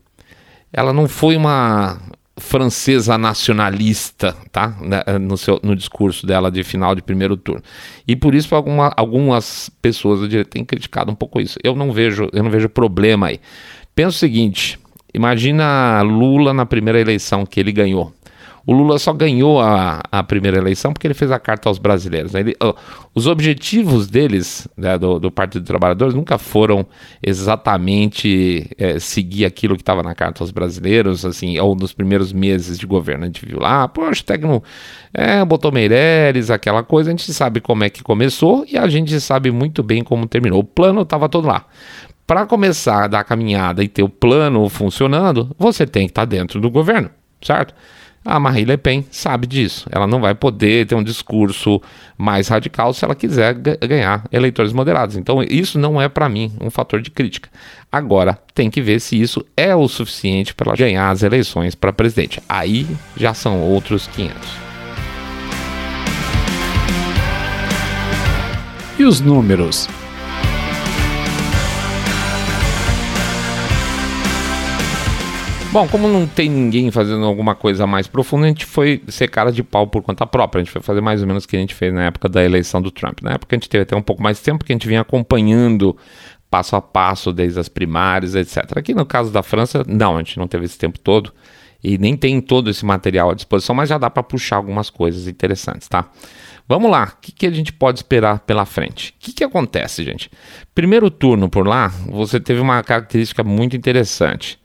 Ela 0.73 0.93
não 0.93 1.09
foi 1.09 1.37
uma 1.37 1.99
francesa 2.37 3.17
nacionalista, 3.17 4.37
tá? 4.51 4.77
Né, 4.81 5.03
no, 5.21 5.37
seu, 5.37 5.61
no 5.63 5.77
discurso 5.77 6.27
dela 6.27 6.51
de 6.51 6.65
final 6.65 6.95
de 6.95 7.03
primeiro 7.03 7.37
turno. 7.37 7.63
E 8.07 8.17
por 8.17 8.35
isso 8.35 8.55
alguma, 8.55 8.93
algumas 8.97 9.71
pessoas 9.81 10.21
da 10.21 10.27
direita 10.27 10.51
têm 10.51 10.65
criticado 10.65 11.11
um 11.11 11.15
pouco 11.15 11.41
isso. 11.41 11.59
Eu 11.63 11.75
não 11.75 11.93
vejo, 11.93 12.29
eu 12.33 12.43
não 12.43 12.51
vejo 12.51 12.69
problema 12.69 13.29
aí. 13.29 13.41
Pensa 13.95 14.11
o 14.11 14.13
seguinte: 14.13 14.79
imagina 15.13 16.03
Lula 16.03 16.53
na 16.53 16.67
primeira 16.67 17.01
eleição 17.01 17.47
que 17.47 17.61
ele 17.61 17.73
ganhou. 17.73 18.13
O 18.67 18.73
Lula 18.73 18.99
só 18.99 19.13
ganhou 19.13 19.61
a, 19.61 20.01
a 20.11 20.23
primeira 20.23 20.57
eleição 20.57 20.93
porque 20.93 21.07
ele 21.07 21.15
fez 21.15 21.31
a 21.31 21.39
carta 21.39 21.69
aos 21.69 21.79
brasileiros. 21.79 22.33
Né? 22.33 22.41
Ele, 22.41 22.57
os 23.15 23.27
objetivos 23.27 24.07
deles, 24.07 24.67
né, 24.77 24.97
do, 24.97 25.19
do, 25.19 25.31
Partido 25.31 25.63
dos 25.63 25.69
Trabalhadores, 25.69 26.15
nunca 26.15 26.39
foram 26.39 26.87
exatamente 27.23 28.71
é, 28.79 28.99
seguir 28.99 29.45
aquilo 29.45 29.77
que 29.77 29.83
estava 29.83 30.03
na 30.03 30.15
carta 30.15 30.43
aos 30.43 30.51
brasileiros, 30.51 31.27
assim, 31.27 31.59
ou 31.59 31.75
nos 31.75 31.93
primeiros 31.93 32.33
meses 32.33 32.79
de 32.79 32.87
governo. 32.87 33.25
A 33.25 33.27
gente 33.27 33.45
viu 33.45 33.59
lá, 33.61 33.87
poxa, 33.87 34.23
Tecno 34.25 34.63
é, 35.13 35.45
botou 35.45 35.71
Meirelles, 35.71 36.51
aquela 36.51 36.83
coisa, 36.83 37.11
a 37.11 37.13
gente 37.13 37.33
sabe 37.33 37.61
como 37.61 37.85
é 37.85 37.91
que 37.91 38.03
começou 38.03 38.65
e 38.67 38.79
a 38.79 38.89
gente 38.89 39.21
sabe 39.21 39.51
muito 39.51 39.83
bem 39.83 40.03
como 40.03 40.27
terminou. 40.27 40.61
O 40.61 40.65
plano 40.65 41.03
estava 41.03 41.29
todo 41.29 41.47
lá 41.47 41.67
para 42.27 42.47
começar 42.47 43.05
a 43.05 43.07
dar 43.07 43.21
a 43.21 43.25
caminhada 43.25 43.85
e 43.85 43.89
ter 43.89 44.03
o 44.03 44.09
plano 44.09 44.67
funcionando, 44.69 45.55
você 45.59 45.87
tem 45.87 46.07
que 46.07 46.13
estar 46.13 46.23
tá 46.23 46.27
dentro 46.27 46.61
do 46.61 46.71
governo, 46.71 47.11
certo? 47.43 47.75
A 48.25 48.41
Marie 48.41 48.65
Le 48.65 48.79
Pen 48.79 49.05
sabe 49.11 49.47
disso. 49.47 49.87
Ela 49.93 50.07
não 50.07 50.21
vai 50.21 50.35
poder 50.35 50.87
ter 50.87 50.95
um 50.95 51.03
discurso 51.03 51.81
mais 52.17 52.49
radical 52.49 52.95
se 52.95 53.05
ela 53.05 53.15
quiser 53.15 53.53
ganhar 53.55 54.25
eleitores 54.33 54.73
moderados. 54.73 55.17
Então, 55.17 55.43
isso 55.43 55.79
não 55.79 56.01
é 56.01 56.09
para 56.09 56.29
mim 56.29 56.53
um 56.59 56.71
fator 56.71 57.03
de 57.03 57.11
crítica. 57.11 57.51
Agora, 57.93 58.39
tem 58.55 58.71
que 58.71 58.81
ver 58.81 59.01
se 59.01 59.21
isso 59.21 59.45
é 59.57 59.77
o 59.77 59.87
suficiente 59.89 60.55
para 60.55 60.71
ela 60.71 60.77
ganhar 60.77 61.11
as 61.11 61.23
eleições 61.23 61.75
para 61.75 61.93
presidente. 61.93 62.43
Aí 62.49 62.87
já 63.15 63.35
são 63.35 63.61
outros 63.61 64.07
500. 64.07 64.65
E 68.99 69.05
os 69.05 69.21
números? 69.21 69.89
Bom, 75.75 75.89
como 75.89 76.07
não 76.07 76.25
tem 76.25 76.49
ninguém 76.49 76.89
fazendo 76.93 77.25
alguma 77.25 77.57
coisa 77.57 77.85
mais 77.85 78.07
profunda, 78.07 78.45
a 78.45 78.49
gente 78.49 78.65
foi 78.65 79.03
ser 79.09 79.27
cara 79.27 79.51
de 79.51 79.65
pau 79.65 79.89
por 79.89 80.03
conta 80.05 80.25
própria. 80.25 80.61
A 80.61 80.65
gente 80.65 80.73
foi 80.73 80.81
fazer 80.81 81.01
mais 81.01 81.21
ou 81.21 81.27
menos 81.27 81.43
o 81.43 81.49
que 81.49 81.57
a 81.57 81.59
gente 81.59 81.75
fez 81.75 81.93
na 81.93 82.05
época 82.05 82.29
da 82.29 82.45
eleição 82.45 82.81
do 82.81 82.93
Trump. 82.93 83.23
Na 83.23 83.33
época 83.33 83.57
a 83.57 83.59
gente 83.59 83.69
teve 83.69 83.83
até 83.83 83.97
um 83.97 84.01
pouco 84.01 84.23
mais 84.23 84.37
de 84.37 84.45
tempo, 84.45 84.59
porque 84.59 84.73
a 84.73 84.77
gente 84.77 84.87
vinha 84.87 85.01
acompanhando 85.01 85.97
passo 86.49 86.77
a 86.77 86.81
passo 86.81 87.33
desde 87.33 87.59
as 87.59 87.69
primárias, 87.69 88.37
etc. 88.37 88.79
Aqui 88.79 88.95
no 88.95 89.05
caso 89.05 89.33
da 89.33 89.43
França, 89.43 89.83
não, 89.85 90.15
a 90.15 90.19
gente 90.19 90.39
não 90.39 90.47
teve 90.47 90.65
esse 90.65 90.79
tempo 90.79 90.97
todo 90.97 91.33
e 91.83 91.99
nem 91.99 92.17
tem 92.17 92.41
todo 92.41 92.71
esse 92.71 92.87
material 92.87 93.31
à 93.31 93.35
disposição, 93.35 93.75
mas 93.75 93.89
já 93.89 93.99
dá 93.99 94.09
para 94.09 94.23
puxar 94.23 94.59
algumas 94.59 94.89
coisas 94.91 95.27
interessantes, 95.27 95.89
tá? 95.89 96.09
Vamos 96.69 96.89
lá, 96.89 97.15
o 97.17 97.21
que, 97.21 97.33
que, 97.33 97.47
a 97.49 97.51
gente 97.51 97.73
pode 97.73 97.99
esperar 97.99 98.39
pela 98.39 98.65
frente? 98.65 99.11
O 99.11 99.25
que, 99.25 99.33
que 99.33 99.43
acontece, 99.43 100.05
gente? 100.05 100.31
Primeiro 100.73 101.11
turno 101.11 101.49
por 101.49 101.67
lá, 101.67 101.89
você 102.07 102.39
teve 102.39 102.61
uma 102.61 102.81
característica 102.85 103.43
muito 103.43 103.75
interessante 103.75 104.63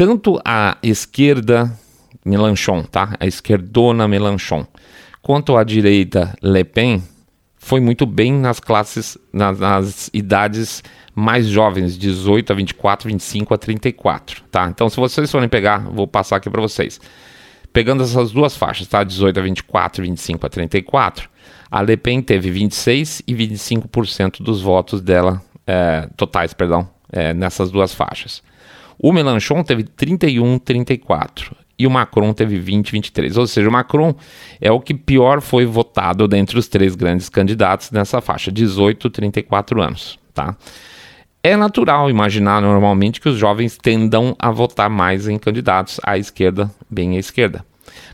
tanto 0.00 0.40
a 0.42 0.78
esquerda 0.82 1.70
Melanchon, 2.24 2.84
tá? 2.84 3.14
A 3.20 3.26
esquerdona 3.26 4.08
Melanchon, 4.08 4.66
quanto 5.20 5.58
a 5.58 5.62
direita 5.62 6.34
Le 6.42 6.64
Pen 6.64 7.02
foi 7.58 7.80
muito 7.80 8.06
bem 8.06 8.32
nas 8.32 8.58
classes, 8.58 9.18
nas, 9.30 9.58
nas, 9.58 10.08
idades 10.14 10.82
mais 11.14 11.46
jovens, 11.48 11.98
18 11.98 12.50
a 12.50 12.56
24, 12.56 13.08
25 13.10 13.52
a 13.52 13.58
34, 13.58 14.42
tá? 14.50 14.70
Então, 14.70 14.88
se 14.88 14.96
vocês 14.96 15.30
forem 15.30 15.50
pegar, 15.50 15.80
vou 15.80 16.06
passar 16.06 16.36
aqui 16.36 16.48
para 16.48 16.62
vocês. 16.62 16.98
Pegando 17.70 18.02
essas 18.02 18.32
duas 18.32 18.56
faixas, 18.56 18.86
tá? 18.86 19.04
18 19.04 19.38
a 19.38 19.42
24, 19.42 20.02
25 20.02 20.46
a 20.46 20.48
34, 20.48 21.28
a 21.70 21.82
Le 21.82 21.98
Pen 21.98 22.22
teve 22.22 22.50
26 22.50 23.20
e 23.26 23.34
25% 23.34 24.42
dos 24.42 24.62
votos 24.62 25.02
dela, 25.02 25.42
é, 25.66 26.08
totais, 26.16 26.54
perdão, 26.54 26.88
é, 27.12 27.34
nessas 27.34 27.70
duas 27.70 27.92
faixas. 27.92 28.42
O 29.02 29.12
Melanchon 29.12 29.62
teve 29.62 29.84
31, 29.84 30.58
34 30.58 31.56
e 31.78 31.86
o 31.86 31.90
Macron 31.90 32.34
teve 32.34 32.58
20, 32.58 32.92
23. 32.92 33.38
Ou 33.38 33.46
seja, 33.46 33.66
o 33.66 33.72
Macron 33.72 34.14
é 34.60 34.70
o 34.70 34.78
que 34.78 34.92
pior 34.92 35.40
foi 35.40 35.64
votado 35.64 36.28
dentre 36.28 36.58
os 36.58 36.68
três 36.68 36.94
grandes 36.94 37.30
candidatos 37.30 37.90
nessa 37.90 38.20
faixa, 38.20 38.52
18, 38.52 39.08
34 39.08 39.80
anos, 39.80 40.18
tá? 40.34 40.54
É 41.42 41.56
natural 41.56 42.10
imaginar 42.10 42.60
normalmente 42.60 43.18
que 43.18 43.30
os 43.30 43.38
jovens 43.38 43.78
tendam 43.78 44.36
a 44.38 44.50
votar 44.50 44.90
mais 44.90 45.26
em 45.26 45.38
candidatos 45.38 45.98
à 46.04 46.18
esquerda, 46.18 46.70
bem 46.90 47.16
à 47.16 47.18
esquerda. 47.18 47.64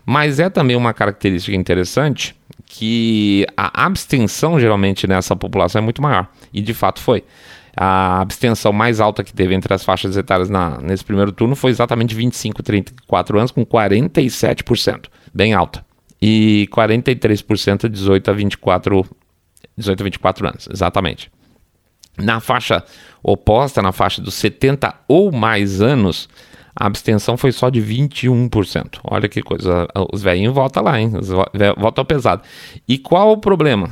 Mas 0.05 0.39
é 0.39 0.49
também 0.49 0.77
uma 0.77 0.95
característica 0.95 1.57
interessante 1.57 2.37
que 2.65 3.45
a 3.57 3.85
abstenção 3.85 4.61
geralmente 4.61 5.09
nessa 5.09 5.35
população 5.35 5.81
é 5.81 5.83
muito 5.83 6.01
maior, 6.01 6.29
e 6.53 6.61
de 6.61 6.73
fato 6.73 7.01
foi. 7.01 7.25
A 7.77 8.23
abstenção 8.23 8.73
mais 8.73 9.01
alta 9.01 9.23
que 9.23 9.35
teve 9.35 9.55
entre 9.55 9.75
as 9.75 9.85
faixas 9.85 10.17
etárias 10.17 10.49
na, 10.49 10.81
nesse 10.81 11.05
primeiro 11.05 11.31
turno 11.31 11.55
foi 11.55 11.71
exatamente 11.71 12.15
25 12.15 12.63
34 12.63 13.39
anos, 13.39 13.51
com 13.51 13.67
47%, 13.67 15.09
bem 15.35 15.53
alta. 15.53 15.85
E 16.21 16.67
43% 16.73 17.89
18 17.89 18.31
a 18.31 18.33
24, 18.33 19.07
18 19.77 20.01
a 20.01 20.05
24 20.05 20.49
anos, 20.49 20.69
exatamente. 20.73 21.31
Na 22.17 22.41
faixa 22.41 22.83
oposta, 23.23 23.83
na 23.83 23.93
faixa 23.93 24.23
dos 24.23 24.33
70 24.35 24.95
ou 25.07 25.31
mais 25.31 25.83
anos, 25.83 26.31
a 26.75 26.87
abstenção 26.87 27.37
foi 27.37 27.53
só 27.53 27.69
de 27.69 27.83
21%. 27.83 29.01
Olha 29.05 29.29
que 29.29 29.43
coisa, 29.43 29.87
os 30.13 30.23
velhinhos 30.23 30.55
votam 30.55 30.83
lá, 30.83 30.99
hein? 30.99 31.13
Votam 31.77 32.05
pesado. 32.07 32.43
E 32.89 32.97
qual 32.97 33.33
o 33.33 33.37
problema? 33.39 33.91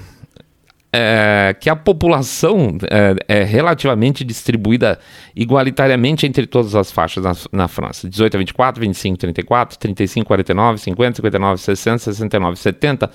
É, 0.96 1.56
que 1.58 1.68
a 1.68 1.74
população 1.74 2.78
é, 2.88 3.40
é, 3.40 3.42
relativamente 3.42 4.22
distribuída 4.22 4.96
igualitariamente 5.34 6.24
entre 6.24 6.46
todas 6.46 6.76
as 6.76 6.92
faixas 6.92 7.24
na, 7.24 7.32
na, 7.50 7.66
França: 7.66 8.08
18 8.08 8.36
a 8.36 8.38
24, 8.38 8.80
25 8.80 9.14
a 9.14 9.18
34, 9.18 9.78
35 9.78 10.22
a 10.22 10.26
49, 10.26 10.78
50, 10.78 11.16
59, 11.16 11.60
60, 11.60 11.98
69, 11.98 12.56
70 12.56 13.10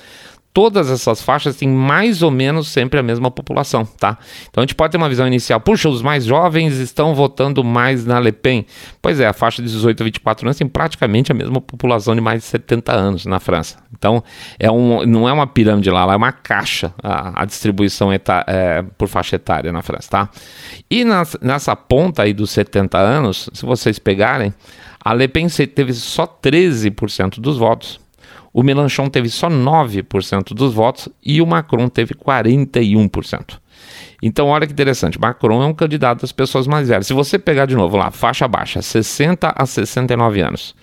todas 0.53 0.89
essas 0.89 1.21
faixas 1.21 1.55
têm 1.55 1.69
mais 1.69 2.21
ou 2.21 2.31
menos 2.31 2.67
sempre 2.67 2.99
a 2.99 3.03
mesma 3.03 3.29
população, 3.29 3.85
tá? 3.85 4.17
Então 4.49 4.61
a 4.61 4.65
gente 4.65 4.75
pode 4.75 4.91
ter 4.91 4.97
uma 4.97 5.09
visão 5.09 5.27
inicial, 5.27 5.59
puxa, 5.59 5.87
os 5.87 6.01
mais 6.01 6.25
jovens 6.25 6.77
estão 6.77 7.13
votando 7.13 7.63
mais 7.63 8.05
na 8.05 8.19
Le 8.19 8.31
Pen. 8.31 8.65
Pois 9.01 9.19
é, 9.19 9.27
a 9.27 9.33
faixa 9.33 9.61
de 9.61 9.67
18 9.69 10.01
a 10.01 10.03
24 10.05 10.47
anos 10.47 10.57
tem 10.57 10.67
praticamente 10.67 11.31
a 11.31 11.35
mesma 11.35 11.61
população 11.61 12.15
de 12.15 12.21
mais 12.21 12.41
de 12.41 12.45
70 12.47 12.91
anos 12.91 13.25
na 13.25 13.39
França. 13.39 13.77
Então 13.97 14.23
é 14.59 14.71
um, 14.71 15.05
não 15.05 15.29
é 15.29 15.33
uma 15.33 15.47
pirâmide 15.47 15.89
lá, 15.89 16.05
lá 16.05 16.13
é 16.13 16.17
uma 16.17 16.31
caixa 16.31 16.93
a, 17.01 17.43
a 17.43 17.45
distribuição 17.45 18.11
é, 18.11 18.83
por 18.97 19.07
faixa 19.07 19.35
etária 19.35 19.71
na 19.71 19.81
França, 19.81 20.09
tá? 20.09 20.29
E 20.89 21.03
nas, 21.03 21.37
nessa 21.41 21.75
ponta 21.75 22.23
aí 22.23 22.33
dos 22.33 22.49
70 22.51 22.97
anos, 22.97 23.49
se 23.53 23.65
vocês 23.65 23.99
pegarem, 23.99 24.53
a 25.03 25.13
Le 25.13 25.27
Pen 25.27 25.47
teve 25.47 25.93
só 25.93 26.25
13% 26.25 27.39
dos 27.39 27.57
votos 27.57 27.99
o 28.53 28.63
Melanchon 28.63 29.09
teve 29.09 29.29
só 29.29 29.49
9% 29.49 30.53
dos 30.53 30.73
votos 30.73 31.09
e 31.23 31.41
o 31.41 31.47
Macron 31.47 31.87
teve 31.87 32.13
41%. 32.13 33.59
Então, 34.21 34.47
olha 34.47 34.67
que 34.67 34.73
interessante, 34.73 35.19
Macron 35.19 35.63
é 35.63 35.65
um 35.65 35.73
candidato 35.73 36.21
das 36.21 36.31
pessoas 36.31 36.67
mais 36.67 36.89
velhas. 36.89 37.07
Se 37.07 37.13
você 37.13 37.39
pegar 37.39 37.65
de 37.65 37.75
novo 37.75 37.95
lá, 37.95 38.11
faixa 38.11 38.47
baixa, 38.47 38.81
60 38.81 39.53
a 39.55 39.65
69 39.65 40.41
anos. 40.41 40.75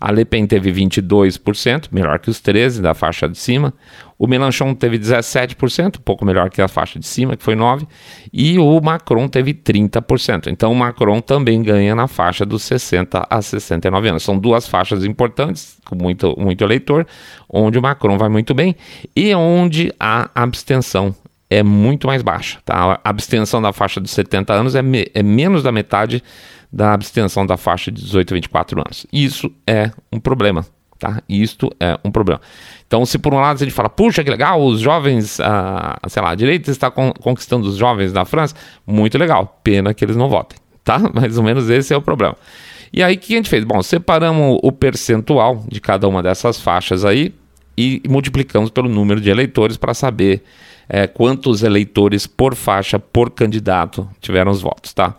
A 0.00 0.12
Le 0.12 0.24
Pen 0.24 0.46
teve 0.46 0.72
22%, 0.72 1.88
melhor 1.90 2.18
que 2.18 2.30
os 2.30 2.40
13% 2.40 2.80
da 2.80 2.94
faixa 2.94 3.28
de 3.28 3.36
cima. 3.36 3.74
O 4.18 4.26
Mélenchon 4.26 4.74
teve 4.74 4.98
17%, 4.98 5.98
um 5.98 6.02
pouco 6.02 6.24
melhor 6.24 6.50
que 6.50 6.60
a 6.60 6.68
faixa 6.68 6.98
de 6.98 7.06
cima, 7.06 7.36
que 7.36 7.42
foi 7.42 7.54
9%. 7.54 7.86
E 8.32 8.58
o 8.58 8.80
Macron 8.80 9.28
teve 9.28 9.54
30%. 9.54 10.48
Então 10.48 10.72
o 10.72 10.74
Macron 10.74 11.20
também 11.20 11.62
ganha 11.62 11.94
na 11.94 12.06
faixa 12.06 12.44
dos 12.44 12.62
60 12.64 13.26
a 13.28 13.42
69 13.42 14.08
anos. 14.08 14.22
São 14.22 14.38
duas 14.38 14.68
faixas 14.68 15.04
importantes, 15.04 15.78
com 15.84 15.96
muito, 15.96 16.34
muito 16.38 16.62
eleitor, 16.62 17.06
onde 17.48 17.78
o 17.78 17.82
Macron 17.82 18.18
vai 18.18 18.28
muito 18.28 18.54
bem 18.54 18.74
e 19.14 19.34
onde 19.34 19.92
a 19.98 20.30
abstenção 20.34 21.14
é 21.50 21.62
muito 21.62 22.06
mais 22.06 22.22
baixa. 22.22 22.58
Tá? 22.64 23.00
A 23.02 23.10
abstenção 23.10 23.62
da 23.62 23.72
faixa 23.72 24.00
dos 24.00 24.10
70 24.10 24.52
anos 24.52 24.74
é, 24.74 24.82
me, 24.82 25.10
é 25.14 25.22
menos 25.22 25.62
da 25.62 25.72
metade 25.72 26.22
da 26.72 26.92
abstenção 26.92 27.46
da 27.46 27.56
faixa 27.56 27.90
de 27.90 28.02
18 28.02 28.34
a 28.34 28.36
24 28.36 28.80
anos. 28.80 29.06
Isso 29.12 29.50
é 29.66 29.90
um 30.12 30.20
problema, 30.20 30.66
tá? 30.98 31.22
Isto 31.28 31.70
é 31.80 31.98
um 32.04 32.10
problema. 32.10 32.40
Então, 32.86 33.04
se 33.06 33.18
por 33.18 33.32
um 33.34 33.38
lado 33.38 33.56
a 33.56 33.64
gente 33.64 33.74
fala, 33.74 33.88
puxa, 33.88 34.22
que 34.22 34.30
legal, 34.30 34.62
os 34.62 34.80
jovens, 34.80 35.40
ah, 35.40 35.98
sei 36.08 36.22
lá, 36.22 36.30
a 36.30 36.34
direita 36.34 36.70
está 36.70 36.90
con 36.90 37.12
conquistando 37.12 37.68
os 37.68 37.76
jovens 37.76 38.12
da 38.12 38.24
França, 38.24 38.54
muito 38.86 39.16
legal, 39.18 39.60
pena 39.62 39.94
que 39.94 40.04
eles 40.04 40.16
não 40.16 40.28
votem, 40.28 40.58
tá? 40.84 40.98
Mais 41.14 41.36
ou 41.38 41.44
menos 41.44 41.68
esse 41.70 41.92
é 41.92 41.96
o 41.96 42.02
problema. 42.02 42.36
E 42.92 43.02
aí, 43.02 43.16
o 43.16 43.18
que 43.18 43.34
a 43.34 43.36
gente 43.36 43.50
fez? 43.50 43.64
Bom, 43.64 43.82
separamos 43.82 44.58
o 44.62 44.72
percentual 44.72 45.64
de 45.68 45.80
cada 45.80 46.08
uma 46.08 46.22
dessas 46.22 46.58
faixas 46.60 47.04
aí 47.04 47.34
e 47.76 48.02
multiplicamos 48.08 48.70
pelo 48.70 48.88
número 48.88 49.20
de 49.20 49.30
eleitores 49.30 49.76
para 49.76 49.92
saber 49.92 50.42
é, 50.88 51.06
quantos 51.06 51.62
eleitores 51.62 52.26
por 52.26 52.54
faixa, 52.54 52.98
por 52.98 53.30
candidato 53.30 54.08
tiveram 54.20 54.50
os 54.50 54.62
votos, 54.62 54.94
tá? 54.94 55.14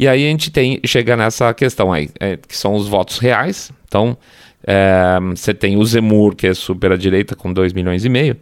E 0.00 0.06
aí 0.06 0.24
a 0.24 0.30
gente 0.30 0.52
tem, 0.52 0.80
chega 0.84 1.16
nessa 1.16 1.52
questão 1.52 1.92
aí, 1.92 2.08
é, 2.20 2.36
que 2.36 2.56
são 2.56 2.76
os 2.76 2.86
votos 2.86 3.18
reais. 3.18 3.72
Então, 3.88 4.16
é, 4.64 5.18
você 5.30 5.52
tem 5.52 5.76
o 5.76 5.84
Zemur, 5.84 6.36
que 6.36 6.46
é 6.46 6.54
super 6.54 6.92
à 6.92 6.96
direita, 6.96 7.34
com 7.34 7.52
2 7.52 7.72
milhões 7.72 8.04
e 8.04 8.08
meio. 8.08 8.36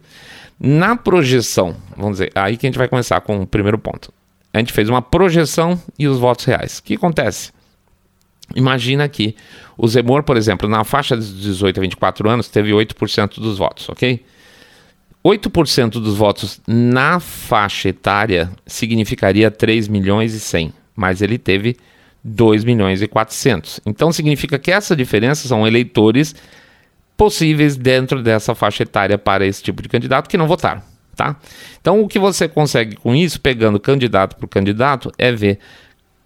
Na 0.59 0.95
projeção, 0.95 1.75
vamos 1.95 2.19
dizer, 2.19 2.31
aí 2.35 2.57
que 2.57 2.67
a 2.67 2.69
gente 2.69 2.77
vai 2.77 2.87
começar 2.87 3.21
com 3.21 3.41
o 3.41 3.47
primeiro 3.47 3.79
ponto. 3.79 4.13
A 4.53 4.59
gente 4.59 4.71
fez 4.71 4.87
uma 4.87 5.01
projeção 5.01 5.81
e 5.97 6.07
os 6.07 6.19
votos 6.19 6.45
reais. 6.45 6.77
O 6.77 6.83
que 6.83 6.93
acontece? 6.93 7.51
Imagina 8.55 9.09
que 9.09 9.35
o 9.75 9.87
Zemur, 9.87 10.21
por 10.21 10.37
exemplo, 10.37 10.69
na 10.69 10.83
faixa 10.83 11.17
de 11.17 11.41
18 11.41 11.79
a 11.79 11.81
24 11.81 12.29
anos, 12.29 12.49
teve 12.49 12.69
8% 12.69 13.39
dos 13.39 13.57
votos, 13.57 13.89
ok? 13.89 14.23
8% 15.25 15.93
dos 15.93 16.17
votos 16.17 16.61
na 16.67 17.19
faixa 17.19 17.89
etária 17.89 18.51
significaria 18.67 19.49
3 19.49 19.87
milhões 19.87 20.35
e 20.35 20.39
100 20.39 20.71
mas 20.97 21.21
ele 21.21 21.37
teve 21.37 21.77
2 22.23 22.65
milhões 22.65 23.01
e 23.01 23.07
400. 23.07 23.79
Então 23.85 24.11
significa 24.11 24.57
que 24.57 24.71
essa 24.71 24.95
diferença 24.95 25.47
são 25.47 25.65
eleitores 25.65 26.35
possíveis 27.15 27.77
dentro 27.77 28.21
dessa 28.21 28.53
faixa 28.53 28.83
etária 28.83 29.17
para 29.17 29.45
esse 29.45 29.63
tipo 29.63 29.81
de 29.81 29.87
candidato 29.87 30.27
que 30.27 30.37
não 30.37 30.47
votaram, 30.47 30.81
tá? 31.15 31.37
Então 31.79 32.01
o 32.01 32.07
que 32.07 32.19
você 32.19 32.47
consegue 32.47 32.95
com 32.95 33.15
isso, 33.15 33.39
pegando 33.39 33.79
candidato 33.79 34.35
por 34.35 34.47
candidato, 34.47 35.11
é 35.17 35.31
ver 35.31 35.59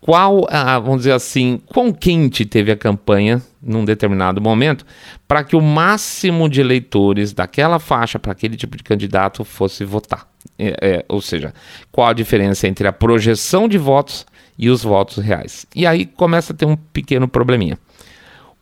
qual, 0.02 0.48
ah, 0.50 0.80
vamos 0.80 1.02
dizer 1.02 1.12
assim, 1.12 1.62
quão 1.68 1.94
quente 1.94 2.44
teve 2.44 2.72
a 2.72 2.76
campanha 2.76 3.40
num 3.62 3.86
determinado 3.86 4.42
momento, 4.42 4.84
para 5.28 5.44
que 5.44 5.56
o 5.56 5.62
máximo 5.62 6.50
de 6.50 6.60
eleitores 6.60 7.32
daquela 7.32 7.78
faixa 7.78 8.18
para 8.18 8.32
aquele 8.32 8.58
tipo 8.58 8.76
de 8.76 8.84
candidato 8.84 9.46
fosse 9.46 9.86
votar. 9.86 10.28
É, 10.58 10.76
é, 10.82 11.06
ou 11.08 11.22
seja, 11.22 11.54
qual 11.92 12.08
a 12.08 12.14
diferença 12.14 12.68
entre 12.68 12.88
a 12.88 12.92
projeção 12.92 13.68
de 13.68 13.78
votos 13.78 14.26
e 14.58 14.70
os 14.70 14.84
votos 14.84 15.18
reais. 15.24 15.66
E 15.76 15.86
aí 15.86 16.06
começa 16.06 16.54
a 16.54 16.56
ter 16.56 16.66
um 16.66 16.76
pequeno 16.76 17.28
probleminha. 17.28 17.78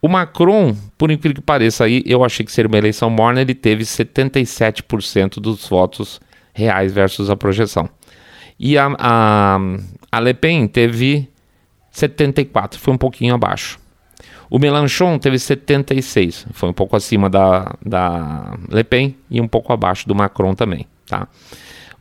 O 0.01 0.07
Macron, 0.07 0.75
por 0.97 1.11
incrível 1.11 1.35
que 1.35 1.41
pareça, 1.41 1.83
aí 1.83 2.01
eu 2.05 2.23
achei 2.23 2.45
que 2.45 2.51
seria 2.51 2.69
uma 2.69 2.77
eleição 2.77 3.09
morna, 3.09 3.41
ele 3.41 3.53
teve 3.53 3.83
77% 3.83 5.41
dos 5.41 5.67
votos 5.67 6.21
reais 6.53 6.93
versus 6.93 7.29
a 7.29 7.35
projeção. 7.35 7.89
E 8.57 8.77
a, 8.77 8.93
a, 8.97 9.59
a 10.11 10.19
Le 10.19 10.33
Pen 10.33 10.67
teve 10.67 11.27
74, 11.91 12.79
foi 12.79 12.93
um 12.93 12.97
pouquinho 12.97 13.33
abaixo. 13.35 13.79
O 14.49 14.57
Mélenchon 14.57 15.19
teve 15.19 15.37
76, 15.37 16.47
foi 16.53 16.69
um 16.69 16.73
pouco 16.73 16.95
acima 16.95 17.29
da, 17.29 17.75
da 17.85 18.57
Le 18.69 18.83
Pen 18.83 19.15
e 19.29 19.39
um 19.39 19.47
pouco 19.47 19.71
abaixo 19.71 20.07
do 20.07 20.15
Macron 20.15 20.55
também, 20.55 20.87
tá? 21.05 21.27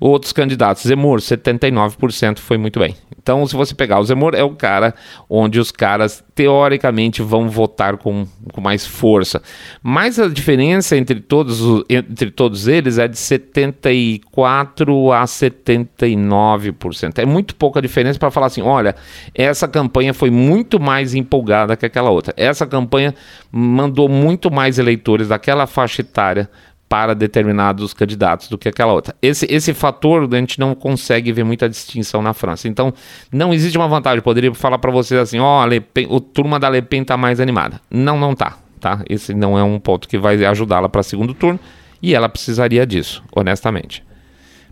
Outros 0.00 0.32
candidatos, 0.32 0.84
Zemmour, 0.84 1.18
79% 1.18 2.38
foi 2.38 2.56
muito 2.56 2.78
bem. 2.78 2.94
Então, 3.28 3.46
se 3.46 3.54
você 3.54 3.74
pegar 3.74 4.00
o 4.00 4.04
Zemmour, 4.04 4.34
é 4.34 4.42
o 4.42 4.56
cara 4.56 4.94
onde 5.28 5.60
os 5.60 5.70
caras, 5.70 6.24
teoricamente, 6.34 7.20
vão 7.20 7.46
votar 7.46 7.98
com, 7.98 8.26
com 8.54 8.60
mais 8.62 8.86
força. 8.86 9.42
Mas 9.82 10.18
a 10.18 10.28
diferença 10.28 10.96
entre 10.96 11.20
todos, 11.20 11.60
entre 11.90 12.30
todos 12.30 12.66
eles 12.66 12.96
é 12.96 13.06
de 13.06 13.18
74% 13.18 15.12
a 15.14 15.24
79%. 15.24 17.18
É 17.18 17.26
muito 17.26 17.54
pouca 17.54 17.82
diferença 17.82 18.18
para 18.18 18.30
falar 18.30 18.46
assim: 18.46 18.62
olha, 18.62 18.96
essa 19.34 19.68
campanha 19.68 20.14
foi 20.14 20.30
muito 20.30 20.80
mais 20.80 21.14
empolgada 21.14 21.76
que 21.76 21.84
aquela 21.84 22.08
outra. 22.08 22.32
Essa 22.34 22.66
campanha 22.66 23.14
mandou 23.52 24.08
muito 24.08 24.50
mais 24.50 24.78
eleitores 24.78 25.28
daquela 25.28 25.66
faixa 25.66 26.00
etária 26.00 26.48
para 26.88 27.14
determinados 27.14 27.92
candidatos 27.92 28.48
do 28.48 28.56
que 28.56 28.68
aquela 28.68 28.92
outra. 28.92 29.14
Esse, 29.20 29.46
esse 29.50 29.74
fator 29.74 30.28
a 30.32 30.36
gente 30.36 30.58
não 30.58 30.74
consegue 30.74 31.30
ver 31.32 31.44
muita 31.44 31.68
distinção 31.68 32.22
na 32.22 32.32
França. 32.32 32.66
Então, 32.66 32.92
não 33.30 33.52
existe 33.52 33.76
uma 33.76 33.86
vantagem. 33.86 34.22
Poderia 34.22 34.54
falar 34.54 34.78
para 34.78 34.90
vocês 34.90 35.20
assim: 35.20 35.38
ó, 35.38 35.66
oh, 35.66 36.14
o 36.14 36.20
turma 36.20 36.58
da 36.58 36.68
Le 36.68 36.80
Pen 36.80 37.02
está 37.02 37.16
mais 37.16 37.40
animada. 37.40 37.80
Não, 37.90 38.18
não 38.18 38.34
tá, 38.34 38.56
tá? 38.80 39.02
Esse 39.08 39.34
não 39.34 39.58
é 39.58 39.62
um 39.62 39.78
ponto 39.78 40.08
que 40.08 40.18
vai 40.18 40.42
ajudá-la 40.44 40.88
para 40.88 41.02
segundo 41.02 41.34
turno 41.34 41.60
e 42.02 42.14
ela 42.14 42.28
precisaria 42.28 42.86
disso, 42.86 43.22
honestamente. 43.32 44.02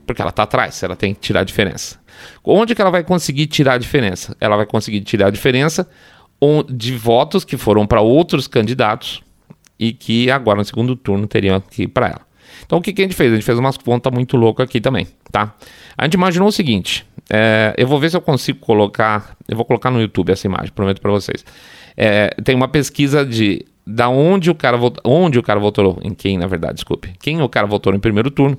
Porque 0.07 0.22
ela 0.22 0.31
está 0.31 0.44
atrás, 0.44 0.83
ela 0.83 0.96
tem 0.96 1.12
que 1.12 1.20
tirar 1.20 1.40
a 1.40 1.44
diferença. 1.44 1.98
Onde 2.42 2.74
que 2.74 2.81
ela 2.81 2.90
vai 2.90 3.02
conseguir 3.02 3.46
tirar 3.48 3.74
a 3.74 3.79
diferença? 3.79 4.37
Ela 4.40 4.57
vai 4.57 4.64
conseguir 4.64 5.00
tirar 5.00 5.26
a 5.26 5.31
diferença 5.31 5.87
de 6.68 6.96
votos 6.96 7.44
que 7.44 7.57
foram 7.57 7.87
para 7.87 8.00
outros 8.00 8.46
candidatos 8.46 9.22
e 9.78 9.92
que 9.92 10.30
agora 10.30 10.58
no 10.58 10.64
segundo 10.64 10.96
turno 10.96 11.26
teriam 11.26 11.60
que 11.60 11.84
ir 11.84 11.88
para 11.88 12.08
ela. 12.08 12.26
Então 12.64 12.78
o 12.78 12.82
que, 12.82 12.92
que, 12.92 13.02
a 13.02 13.04
gente 13.04 13.14
fez? 13.14 13.32
A 13.32 13.34
gente 13.34 13.44
fez 13.44 13.58
umas 13.58 13.76
contas 13.76 14.12
muito 14.12 14.36
loucas 14.36 14.64
aqui 14.64 14.80
também, 14.80 15.06
tá? 15.30 15.54
A 15.96 16.04
gente 16.04 16.14
imaginou 16.14 16.48
o 16.48 16.52
seguinte, 16.52 17.06
é, 17.28 17.74
eu 17.76 17.86
vou 17.86 17.98
ver 17.98 18.10
se 18.10 18.16
eu 18.16 18.20
consigo 18.20 18.58
colocar, 18.58 19.36
eu 19.48 19.56
vou 19.56 19.64
colocar 19.64 19.90
no 19.90 20.00
YouTube 20.00 20.30
essa 20.30 20.46
imagem, 20.46 20.72
prometo 20.72 21.00
para 21.00 21.10
vocês. 21.10 21.44
É, 21.96 22.28
tem 22.44 22.54
uma 22.54 22.68
pesquisa 22.68 23.24
de 23.24 23.64
da 23.86 24.08
onde 24.08 24.50
o 24.50 24.54
cara 24.54 24.76
votou, 24.76 25.00
onde 25.04 25.38
o 25.38 25.42
cara 25.42 25.60
votou, 25.60 25.98
em 26.02 26.12
quem 26.12 26.36
na 26.36 26.46
verdade, 26.46 26.74
desculpe, 26.74 27.12
quem 27.20 27.40
o 27.40 27.48
cara 27.48 27.66
votou 27.68 27.92
no 27.92 28.00
primeiro 28.00 28.30
turno 28.32 28.58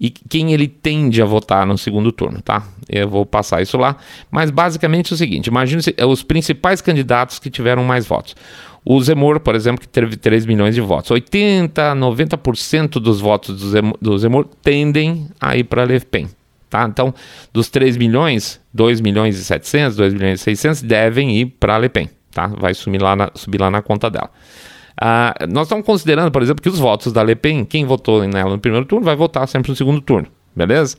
e 0.00 0.10
quem 0.10 0.52
ele 0.52 0.66
tende 0.66 1.20
a 1.20 1.26
votar 1.26 1.66
no 1.66 1.76
segundo 1.76 2.10
turno, 2.10 2.40
tá? 2.40 2.66
Eu 2.88 3.08
vou 3.08 3.26
passar 3.26 3.60
isso 3.60 3.76
lá, 3.76 3.96
mas 4.30 4.50
basicamente 4.50 5.12
é 5.12 5.14
o 5.14 5.16
seguinte, 5.16 5.46
imagine 5.46 5.82
os 6.08 6.22
principais 6.22 6.80
candidatos 6.80 7.38
que 7.38 7.50
tiveram 7.50 7.84
mais 7.84 8.06
votos. 8.06 8.34
O 8.84 9.00
Zemmour, 9.00 9.38
por 9.40 9.54
exemplo, 9.54 9.80
que 9.80 9.88
teve 9.88 10.16
3 10.16 10.44
milhões 10.44 10.74
de 10.74 10.80
votos. 10.80 11.10
80, 11.10 11.94
90% 11.94 13.00
dos 13.00 13.20
votos 13.20 13.60
do 13.60 13.70
Zemmour, 13.70 13.96
do 14.00 14.18
Zemmour 14.18 14.48
tendem 14.62 15.28
a 15.40 15.56
ir 15.56 15.64
para 15.64 15.84
Le 15.84 16.00
Pen. 16.00 16.28
Tá? 16.68 16.84
Então, 16.84 17.14
dos 17.52 17.68
3 17.68 17.96
milhões, 17.96 18.60
2 18.72 19.00
milhões 19.00 19.38
e 19.38 19.44
700, 19.44 19.96
2 19.96 20.14
milhões 20.14 20.40
e 20.40 20.42
600 20.42 20.82
devem 20.82 21.36
ir 21.38 21.46
para 21.60 21.78
Le 21.78 21.88
Pen. 21.88 22.08
Tá? 22.32 22.46
Vai 22.46 22.74
subir 22.74 23.00
lá 23.00 23.14
na, 23.14 23.30
subir 23.34 23.60
lá 23.60 23.70
na 23.70 23.82
conta 23.82 24.10
dela. 24.10 24.30
Uh, 25.00 25.46
nós 25.52 25.66
estamos 25.66 25.84
considerando, 25.86 26.30
por 26.30 26.42
exemplo, 26.42 26.62
que 26.62 26.68
os 26.68 26.78
votos 26.78 27.12
da 27.12 27.22
Le 27.22 27.36
Pen, 27.36 27.64
quem 27.64 27.84
votou 27.84 28.26
nela 28.26 28.50
no 28.50 28.58
primeiro 28.58 28.86
turno, 28.86 29.04
vai 29.04 29.14
votar 29.14 29.46
sempre 29.46 29.70
no 29.70 29.76
segundo 29.76 30.00
turno. 30.00 30.28
beleza? 30.56 30.96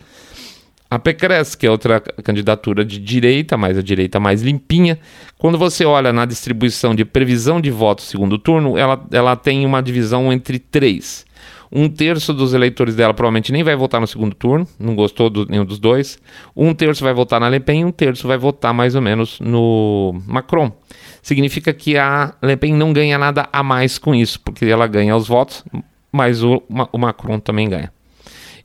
A 0.94 1.00
Pécresse, 1.00 1.58
que 1.58 1.66
é 1.66 1.72
outra 1.72 2.00
candidatura 2.00 2.86
de 2.86 3.00
direita, 3.00 3.58
mas 3.58 3.80
a 3.80 3.82
direita 3.82 4.20
mais 4.20 4.44
limpinha. 4.44 5.00
Quando 5.40 5.58
você 5.58 5.84
olha 5.84 6.14
na 6.14 6.24
distribuição 6.24 6.94
de 6.94 7.04
previsão 7.04 7.60
de 7.60 7.72
votos 7.72 8.06
segundo 8.06 8.38
turno, 8.38 8.78
ela, 8.78 9.04
ela 9.12 9.36
tem 9.36 9.66
uma 9.66 9.82
divisão 9.82 10.32
entre 10.32 10.60
três. 10.60 11.26
Um 11.72 11.90
terço 11.90 12.32
dos 12.32 12.54
eleitores 12.54 12.96
dela 12.96 13.12
provavelmente 13.12 13.52
nem 13.52 13.64
vai 13.64 13.76
votar 13.76 14.00
no 14.00 14.06
segundo 14.06 14.36
turno, 14.36 14.68
não 14.80 14.96
gostou 14.96 15.32
de 15.32 15.50
nenhum 15.50 15.66
dos 15.66 15.80
dois. 15.80 16.20
Um 16.56 16.76
terço 16.76 17.04
vai 17.04 17.12
votar 17.12 17.40
na 17.40 17.50
Le 17.50 17.60
Pen 17.60 17.86
um 17.86 17.92
terço 17.92 18.28
vai 18.28 18.38
votar 18.38 18.72
mais 18.72 18.94
ou 18.94 19.02
menos 19.02 19.40
no 19.40 20.22
Macron. 20.28 20.72
Significa 21.24 21.74
que 21.74 21.98
a 21.98 22.36
Le 22.44 22.56
Pen 22.56 22.76
não 22.76 22.94
ganha 22.94 23.18
nada 23.18 23.50
a 23.52 23.64
mais 23.64 23.98
com 23.98 24.14
isso, 24.14 24.40
porque 24.42 24.66
ela 24.66 24.86
ganha 24.86 25.16
os 25.16 25.28
votos, 25.28 25.66
mas 26.12 26.44
o, 26.44 26.62
o 26.92 26.98
Macron 27.00 27.40
também 27.40 27.68
ganha. 27.68 27.92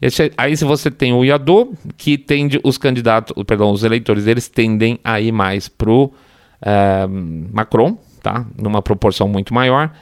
Esse, 0.00 0.32
aí 0.37 0.56
se 0.56 0.64
você 0.64 0.90
tem 0.90 1.12
o 1.12 1.24
Iadô, 1.24 1.72
que 1.96 2.16
tende 2.16 2.61
os 2.62 2.78
candidatos, 2.78 3.34
perdão, 3.44 3.72
os 3.72 3.82
eleitores 3.82 4.24
deles 4.24 4.48
tendem 4.48 4.98
a 5.02 5.20
ir 5.20 5.32
mais 5.32 5.68
pro 5.68 6.12
é, 6.62 7.06
Macron, 7.52 7.98
tá? 8.22 8.46
Numa 8.56 8.80
proporção 8.80 9.28
muito 9.28 9.52
maior. 9.52 9.92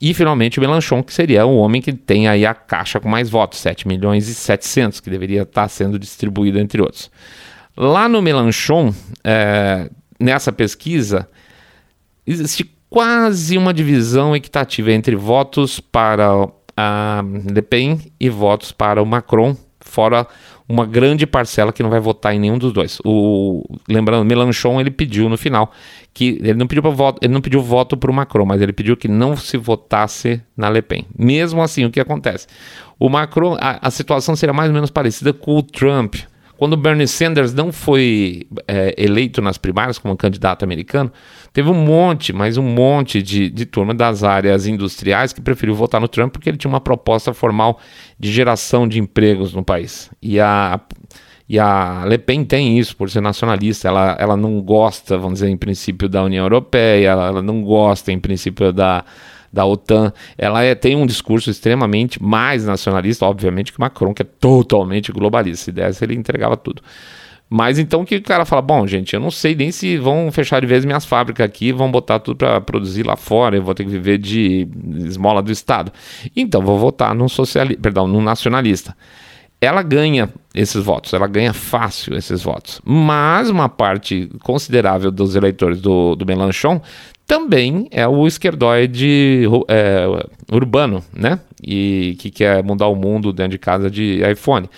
E 0.00 0.14
finalmente 0.14 0.58
o 0.58 0.60
Melanchon, 0.60 1.02
que 1.02 1.12
seria 1.12 1.44
o 1.44 1.56
homem 1.56 1.82
que 1.82 1.92
tem 1.92 2.28
aí 2.28 2.46
a 2.46 2.54
caixa 2.54 3.00
com 3.00 3.08
mais 3.08 3.28
votos, 3.28 3.58
7 3.58 3.88
milhões 3.88 4.28
e 4.28 4.34
700, 4.34 5.00
que 5.00 5.10
deveria 5.10 5.42
estar 5.42 5.66
sendo 5.68 5.98
distribuído 5.98 6.60
entre 6.60 6.80
outros. 6.80 7.10
Lá 7.76 8.08
no 8.08 8.22
Melanchon, 8.22 8.94
é, 9.24 9.90
nessa 10.20 10.52
pesquisa, 10.52 11.28
existe 12.24 12.70
quase 12.88 13.58
uma 13.58 13.74
divisão 13.74 14.34
equitativa 14.36 14.92
entre 14.92 15.16
votos 15.16 15.80
para 15.80 16.48
a 16.80 17.24
Le 17.44 17.60
Pen 17.60 17.98
e 18.20 18.30
votos 18.30 18.70
para 18.70 19.02
o 19.02 19.06
Macron, 19.06 19.56
fora 19.80 20.24
uma 20.68 20.86
grande 20.86 21.26
parcela 21.26 21.72
que 21.72 21.82
não 21.82 21.90
vai 21.90 21.98
votar 21.98 22.32
em 22.32 22.38
nenhum 22.38 22.56
dos 22.56 22.72
dois. 22.72 23.00
O, 23.04 23.64
lembrando, 23.88 24.24
Melanchon 24.24 24.80
ele 24.80 24.92
pediu 24.92 25.28
no 25.28 25.36
final 25.36 25.72
que 26.14 26.38
ele 26.40 26.54
não 26.54 26.68
pediu 26.68 26.80
para 26.80 26.92
voto, 26.92 27.18
ele 27.20 27.32
não 27.32 27.40
pediu 27.40 27.60
voto 27.60 27.96
para 27.96 28.08
o 28.08 28.14
Macron, 28.14 28.46
mas 28.46 28.62
ele 28.62 28.72
pediu 28.72 28.96
que 28.96 29.08
não 29.08 29.36
se 29.36 29.56
votasse 29.56 30.40
na 30.56 30.68
Le 30.68 30.80
Pen. 30.80 31.04
Mesmo 31.18 31.60
assim, 31.60 31.84
o 31.84 31.90
que 31.90 31.98
acontece? 31.98 32.46
O 32.96 33.08
Macron, 33.08 33.56
a, 33.60 33.88
a 33.88 33.90
situação 33.90 34.36
seria 34.36 34.52
mais 34.52 34.68
ou 34.68 34.74
menos 34.74 34.90
parecida 34.90 35.32
com 35.32 35.56
o 35.56 35.62
Trump. 35.62 36.14
Quando 36.56 36.76
Bernie 36.76 37.08
Sanders 37.08 37.52
não 37.52 37.72
foi 37.72 38.46
é, 38.68 38.94
eleito 38.96 39.42
nas 39.42 39.58
primárias 39.58 39.98
como 39.98 40.16
candidato 40.16 40.64
americano, 40.64 41.10
teve 41.58 41.70
um 41.70 41.74
monte, 41.74 42.32
mais 42.32 42.56
um 42.56 42.62
monte 42.62 43.20
de, 43.20 43.50
de 43.50 43.66
turma 43.66 43.92
das 43.92 44.22
áreas 44.22 44.68
industriais 44.68 45.32
que 45.32 45.40
preferiu 45.40 45.74
votar 45.74 46.00
no 46.00 46.06
Trump 46.06 46.32
porque 46.32 46.48
ele 46.48 46.56
tinha 46.56 46.68
uma 46.68 46.80
proposta 46.80 47.34
formal 47.34 47.80
de 48.16 48.30
geração 48.30 48.86
de 48.86 49.00
empregos 49.00 49.52
no 49.52 49.64
país. 49.64 50.08
E 50.22 50.38
a, 50.38 50.78
e 51.48 51.58
a 51.58 52.04
Le 52.06 52.16
Pen 52.16 52.44
tem 52.44 52.78
isso, 52.78 52.96
por 52.96 53.10
ser 53.10 53.20
nacionalista. 53.20 53.88
Ela, 53.88 54.16
ela 54.20 54.36
não 54.36 54.62
gosta, 54.62 55.18
vamos 55.18 55.40
dizer, 55.40 55.48
em 55.48 55.56
princípio, 55.56 56.08
da 56.08 56.22
União 56.22 56.44
Europeia, 56.44 57.08
ela, 57.08 57.26
ela 57.26 57.42
não 57.42 57.60
gosta, 57.60 58.12
em 58.12 58.20
princípio, 58.20 58.72
da 58.72 59.04
da 59.50 59.64
OTAN, 59.64 60.12
ela 60.36 60.62
é, 60.62 60.74
tem 60.74 60.94
um 60.94 61.06
discurso 61.06 61.48
extremamente 61.48 62.22
mais 62.22 62.66
nacionalista, 62.66 63.24
obviamente, 63.24 63.72
que 63.72 63.80
Macron, 63.80 64.12
que 64.12 64.20
é 64.20 64.26
totalmente 64.26 65.10
globalista. 65.10 65.64
Se 65.64 65.72
desse, 65.72 66.04
ele 66.04 66.14
entregava 66.14 66.54
tudo. 66.54 66.82
Mas 67.50 67.78
então 67.78 68.04
que 68.04 68.16
o 68.16 68.22
cara 68.22 68.44
fala: 68.44 68.60
bom, 68.60 68.86
gente, 68.86 69.14
eu 69.14 69.20
não 69.20 69.30
sei 69.30 69.54
nem 69.54 69.70
se 69.70 69.96
vão 69.96 70.30
fechar 70.30 70.60
de 70.60 70.66
vez 70.66 70.84
minhas 70.84 71.04
fábricas 71.04 71.44
aqui, 71.44 71.72
vão 71.72 71.90
botar 71.90 72.18
tudo 72.18 72.36
para 72.36 72.60
produzir 72.60 73.04
lá 73.04 73.16
fora, 73.16 73.56
eu 73.56 73.62
vou 73.62 73.74
ter 73.74 73.84
que 73.84 73.90
viver 73.90 74.18
de 74.18 74.68
esmola 75.06 75.42
do 75.42 75.50
Estado. 75.50 75.92
Então 76.36 76.60
vou 76.62 76.78
votar 76.78 77.14
num 77.14 77.28
socialista, 77.28 77.80
perdão, 77.80 78.06
num 78.06 78.20
nacionalista. 78.20 78.94
Ela 79.60 79.82
ganha 79.82 80.28
esses 80.54 80.84
votos, 80.84 81.12
ela 81.12 81.26
ganha 81.26 81.52
fácil 81.52 82.16
esses 82.16 82.42
votos. 82.42 82.80
Mas 82.84 83.50
uma 83.50 83.68
parte 83.68 84.30
considerável 84.44 85.10
dos 85.10 85.34
eleitores 85.34 85.80
do, 85.80 86.14
do 86.14 86.24
Melanchon 86.24 86.80
também 87.26 87.88
é 87.90 88.06
o 88.06 88.26
esquerdoide 88.26 89.44
é, 89.68 90.06
urbano, 90.50 91.02
né? 91.12 91.40
E 91.62 92.16
que 92.20 92.30
quer 92.30 92.62
mudar 92.62 92.86
o 92.86 92.94
mundo 92.94 93.32
dentro 93.32 93.52
de 93.52 93.58
casa 93.58 93.90
de 93.90 94.20
iPhone. 94.30 94.68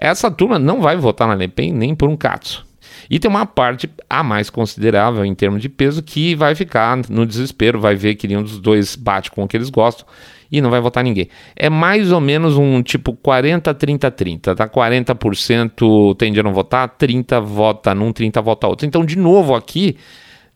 Essa 0.00 0.30
turma 0.30 0.58
não 0.58 0.80
vai 0.80 0.96
votar 0.96 1.26
na 1.26 1.34
Le 1.34 1.48
Pen 1.48 1.72
nem 1.72 1.94
por 1.94 2.08
um 2.08 2.16
cato. 2.16 2.66
E 3.10 3.18
tem 3.18 3.30
uma 3.30 3.46
parte 3.46 3.88
a 4.08 4.22
mais 4.22 4.50
considerável 4.50 5.24
em 5.24 5.34
termos 5.34 5.62
de 5.62 5.68
peso 5.68 6.02
que 6.02 6.34
vai 6.34 6.54
ficar 6.54 6.98
no 7.08 7.26
desespero, 7.26 7.80
vai 7.80 7.94
ver 7.94 8.14
que 8.14 8.28
nenhum 8.28 8.42
dos 8.42 8.58
dois 8.58 8.96
bate 8.96 9.30
com 9.30 9.42
o 9.42 9.48
que 9.48 9.56
eles 9.56 9.70
gostam 9.70 10.06
e 10.50 10.60
não 10.60 10.70
vai 10.70 10.80
votar 10.80 11.04
ninguém. 11.04 11.28
É 11.54 11.68
mais 11.68 12.12
ou 12.12 12.20
menos 12.20 12.56
um 12.56 12.82
tipo 12.82 13.14
40, 13.14 13.72
30, 13.74 14.10
30, 14.10 14.54
tá? 14.54 14.68
40% 14.68 16.16
tende 16.16 16.40
a 16.40 16.42
não 16.42 16.52
votar, 16.52 16.88
30 16.88 17.40
vota 17.40 17.94
num, 17.94 18.12
30 18.12 18.40
vota 18.40 18.66
outro. 18.66 18.86
Então, 18.86 19.04
de 19.04 19.16
novo, 19.16 19.54
aqui 19.54 19.96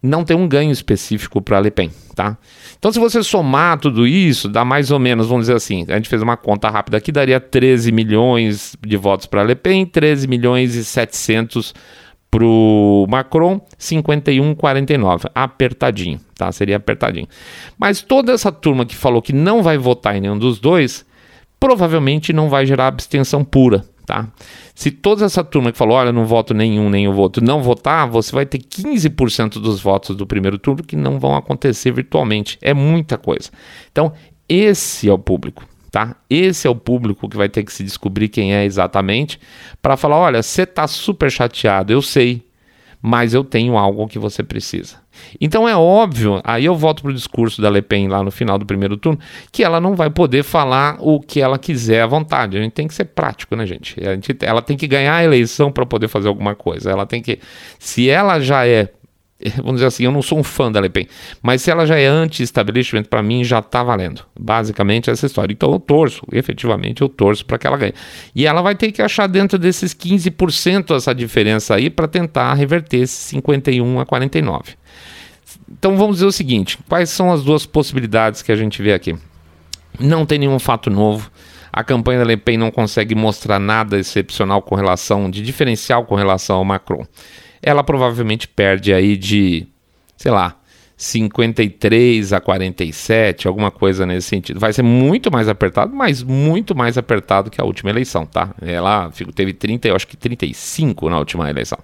não 0.02 0.24
tem 0.24 0.36
um 0.36 0.48
ganho 0.48 0.72
específico 0.72 1.40
para 1.40 1.58
a 1.58 1.60
Le 1.60 1.70
Pen, 1.70 1.90
tá? 2.14 2.36
Então, 2.76 2.90
se 2.90 2.98
você 2.98 3.22
somar 3.22 3.78
tudo 3.78 4.06
isso, 4.06 4.48
dá 4.48 4.64
mais 4.64 4.90
ou 4.90 4.98
menos, 4.98 5.28
vamos 5.28 5.44
dizer 5.44 5.54
assim, 5.54 5.84
a 5.88 5.94
gente 5.94 6.08
fez 6.08 6.20
uma 6.20 6.36
conta 6.36 6.68
rápida 6.68 6.96
aqui, 6.96 7.12
daria 7.12 7.38
13 7.38 7.92
milhões 7.92 8.76
de 8.84 8.96
votos 8.96 9.26
para 9.26 9.42
a 9.42 9.44
Le 9.44 9.54
Pen, 9.54 9.86
13 9.86 10.26
milhões 10.26 10.74
e 10.74 10.84
700 10.84 11.72
para 12.32 12.44
o 12.44 13.06
Macron, 13.08 13.60
51,49. 13.78 15.30
Apertadinho, 15.34 16.18
tá? 16.34 16.50
Seria 16.50 16.76
apertadinho. 16.78 17.28
Mas 17.78 18.00
toda 18.00 18.32
essa 18.32 18.50
turma 18.50 18.86
que 18.86 18.96
falou 18.96 19.20
que 19.20 19.34
não 19.34 19.62
vai 19.62 19.76
votar 19.76 20.16
em 20.16 20.20
nenhum 20.22 20.38
dos 20.38 20.58
dois, 20.58 21.04
provavelmente 21.60 22.32
não 22.32 22.48
vai 22.48 22.64
gerar 22.64 22.86
abstenção 22.88 23.44
pura, 23.44 23.84
tá? 24.04 24.28
Se 24.74 24.90
toda 24.90 25.24
essa 25.24 25.42
turma 25.42 25.72
que 25.72 25.78
falou, 25.78 25.96
olha, 25.96 26.12
não 26.12 26.26
voto 26.26 26.54
nenhum, 26.54 26.90
nem 26.90 27.08
o 27.08 27.12
voto, 27.12 27.42
não 27.42 27.62
votar, 27.62 28.08
você 28.08 28.32
vai 28.32 28.46
ter 28.46 28.58
15% 28.58 29.54
dos 29.60 29.80
votos 29.80 30.16
do 30.16 30.26
primeiro 30.26 30.58
turno 30.58 30.82
que 30.82 30.96
não 30.96 31.18
vão 31.18 31.34
acontecer 31.34 31.92
virtualmente. 31.92 32.58
É 32.60 32.74
muita 32.74 33.16
coisa. 33.16 33.50
Então, 33.90 34.12
esse 34.48 35.08
é 35.08 35.12
o 35.12 35.18
público, 35.18 35.64
tá? 35.90 36.16
Esse 36.28 36.66
é 36.66 36.70
o 36.70 36.74
público 36.74 37.28
que 37.28 37.36
vai 37.36 37.48
ter 37.48 37.64
que 37.64 37.72
se 37.72 37.82
descobrir 37.82 38.28
quem 38.28 38.54
é 38.54 38.64
exatamente 38.64 39.40
para 39.80 39.96
falar, 39.96 40.18
olha, 40.18 40.42
você 40.42 40.66
tá 40.66 40.86
super 40.86 41.30
chateado, 41.30 41.92
eu 41.92 42.02
sei, 42.02 42.44
mas 43.02 43.34
eu 43.34 43.42
tenho 43.42 43.76
algo 43.76 44.06
que 44.06 44.18
você 44.18 44.44
precisa. 44.44 45.02
Então 45.40 45.68
é 45.68 45.76
óbvio, 45.76 46.40
aí 46.44 46.64
eu 46.64 46.74
volto 46.76 47.02
para 47.02 47.10
o 47.10 47.14
discurso 47.14 47.60
da 47.60 47.68
Le 47.68 47.82
Pen 47.82 48.06
lá 48.06 48.22
no 48.22 48.30
final 48.30 48.56
do 48.58 48.64
primeiro 48.64 48.96
turno, 48.96 49.18
que 49.50 49.64
ela 49.64 49.80
não 49.80 49.96
vai 49.96 50.08
poder 50.08 50.44
falar 50.44 50.96
o 51.00 51.20
que 51.20 51.40
ela 51.40 51.58
quiser 51.58 52.02
à 52.02 52.06
vontade. 52.06 52.56
A 52.56 52.62
gente 52.62 52.72
tem 52.72 52.86
que 52.86 52.94
ser 52.94 53.06
prático, 53.06 53.56
né, 53.56 53.66
gente? 53.66 53.96
Gente 54.00 54.36
ela 54.40 54.62
tem 54.62 54.76
que 54.76 54.86
ganhar 54.86 55.16
a 55.16 55.24
eleição 55.24 55.72
para 55.72 55.84
poder 55.84 56.06
fazer 56.06 56.28
alguma 56.28 56.54
coisa. 56.54 56.90
Ela 56.90 57.04
tem 57.04 57.20
que. 57.20 57.40
Se 57.78 58.08
ela 58.08 58.38
já 58.40 58.66
é 58.66 58.88
vamos 59.58 59.74
dizer 59.74 59.86
assim, 59.86 60.04
eu 60.04 60.12
não 60.12 60.22
sou 60.22 60.38
um 60.38 60.42
fã 60.42 60.70
da 60.70 60.80
Le 60.80 60.88
Pen, 60.88 61.06
mas 61.42 61.62
se 61.62 61.70
ela 61.70 61.86
já 61.86 61.98
é 61.98 62.06
anti-establishment, 62.06 63.04
para 63.04 63.22
mim 63.22 63.42
já 63.44 63.58
está 63.58 63.82
valendo. 63.82 64.22
Basicamente 64.38 65.10
essa 65.10 65.26
história. 65.26 65.52
Então 65.52 65.72
eu 65.72 65.80
torço, 65.80 66.22
efetivamente 66.32 67.02
eu 67.02 67.08
torço 67.08 67.44
para 67.44 67.58
que 67.58 67.66
ela 67.66 67.76
ganhe. 67.76 67.94
E 68.34 68.46
ela 68.46 68.62
vai 68.62 68.74
ter 68.74 68.92
que 68.92 69.02
achar 69.02 69.26
dentro 69.26 69.58
desses 69.58 69.94
15% 69.94 70.94
essa 70.96 71.14
diferença 71.14 71.74
aí 71.74 71.90
para 71.90 72.06
tentar 72.06 72.54
reverter 72.54 72.98
esse 72.98 73.14
51 73.30 74.00
a 74.00 74.06
49. 74.06 74.74
Então 75.70 75.96
vamos 75.96 76.16
dizer 76.16 76.26
o 76.26 76.32
seguinte: 76.32 76.78
quais 76.88 77.10
são 77.10 77.32
as 77.32 77.42
duas 77.42 77.66
possibilidades 77.66 78.42
que 78.42 78.52
a 78.52 78.56
gente 78.56 78.82
vê 78.82 78.92
aqui? 78.92 79.16
Não 79.98 80.24
tem 80.24 80.38
nenhum 80.38 80.58
fato 80.58 80.90
novo. 80.90 81.30
A 81.72 81.82
campanha 81.82 82.18
da 82.18 82.26
Le 82.26 82.36
Pen 82.36 82.58
não 82.58 82.70
consegue 82.70 83.14
mostrar 83.14 83.58
nada 83.58 83.98
excepcional 83.98 84.60
com 84.60 84.74
relação, 84.74 85.30
de 85.30 85.40
diferencial 85.40 86.04
com 86.04 86.14
relação 86.14 86.56
ao 86.56 86.64
Macron 86.64 87.06
ela 87.62 87.84
provavelmente 87.84 88.48
perde 88.48 88.92
aí 88.92 89.16
de, 89.16 89.66
sei 90.16 90.32
lá, 90.32 90.56
53 91.02 92.32
a 92.32 92.40
47, 92.40 93.48
alguma 93.48 93.70
coisa 93.70 94.06
nesse 94.06 94.28
sentido. 94.28 94.60
Vai 94.60 94.72
ser 94.72 94.82
muito 94.82 95.32
mais 95.32 95.48
apertado, 95.48 95.92
mas 95.92 96.22
muito 96.22 96.76
mais 96.76 96.96
apertado 96.96 97.50
que 97.50 97.60
a 97.60 97.64
última 97.64 97.90
eleição, 97.90 98.24
tá? 98.24 98.54
Ela 98.60 99.10
teve 99.34 99.52
30, 99.52 99.88
eu 99.88 99.96
acho 99.96 100.06
que 100.06 100.16
35 100.16 101.10
na 101.10 101.18
última 101.18 101.50
eleição. 101.50 101.78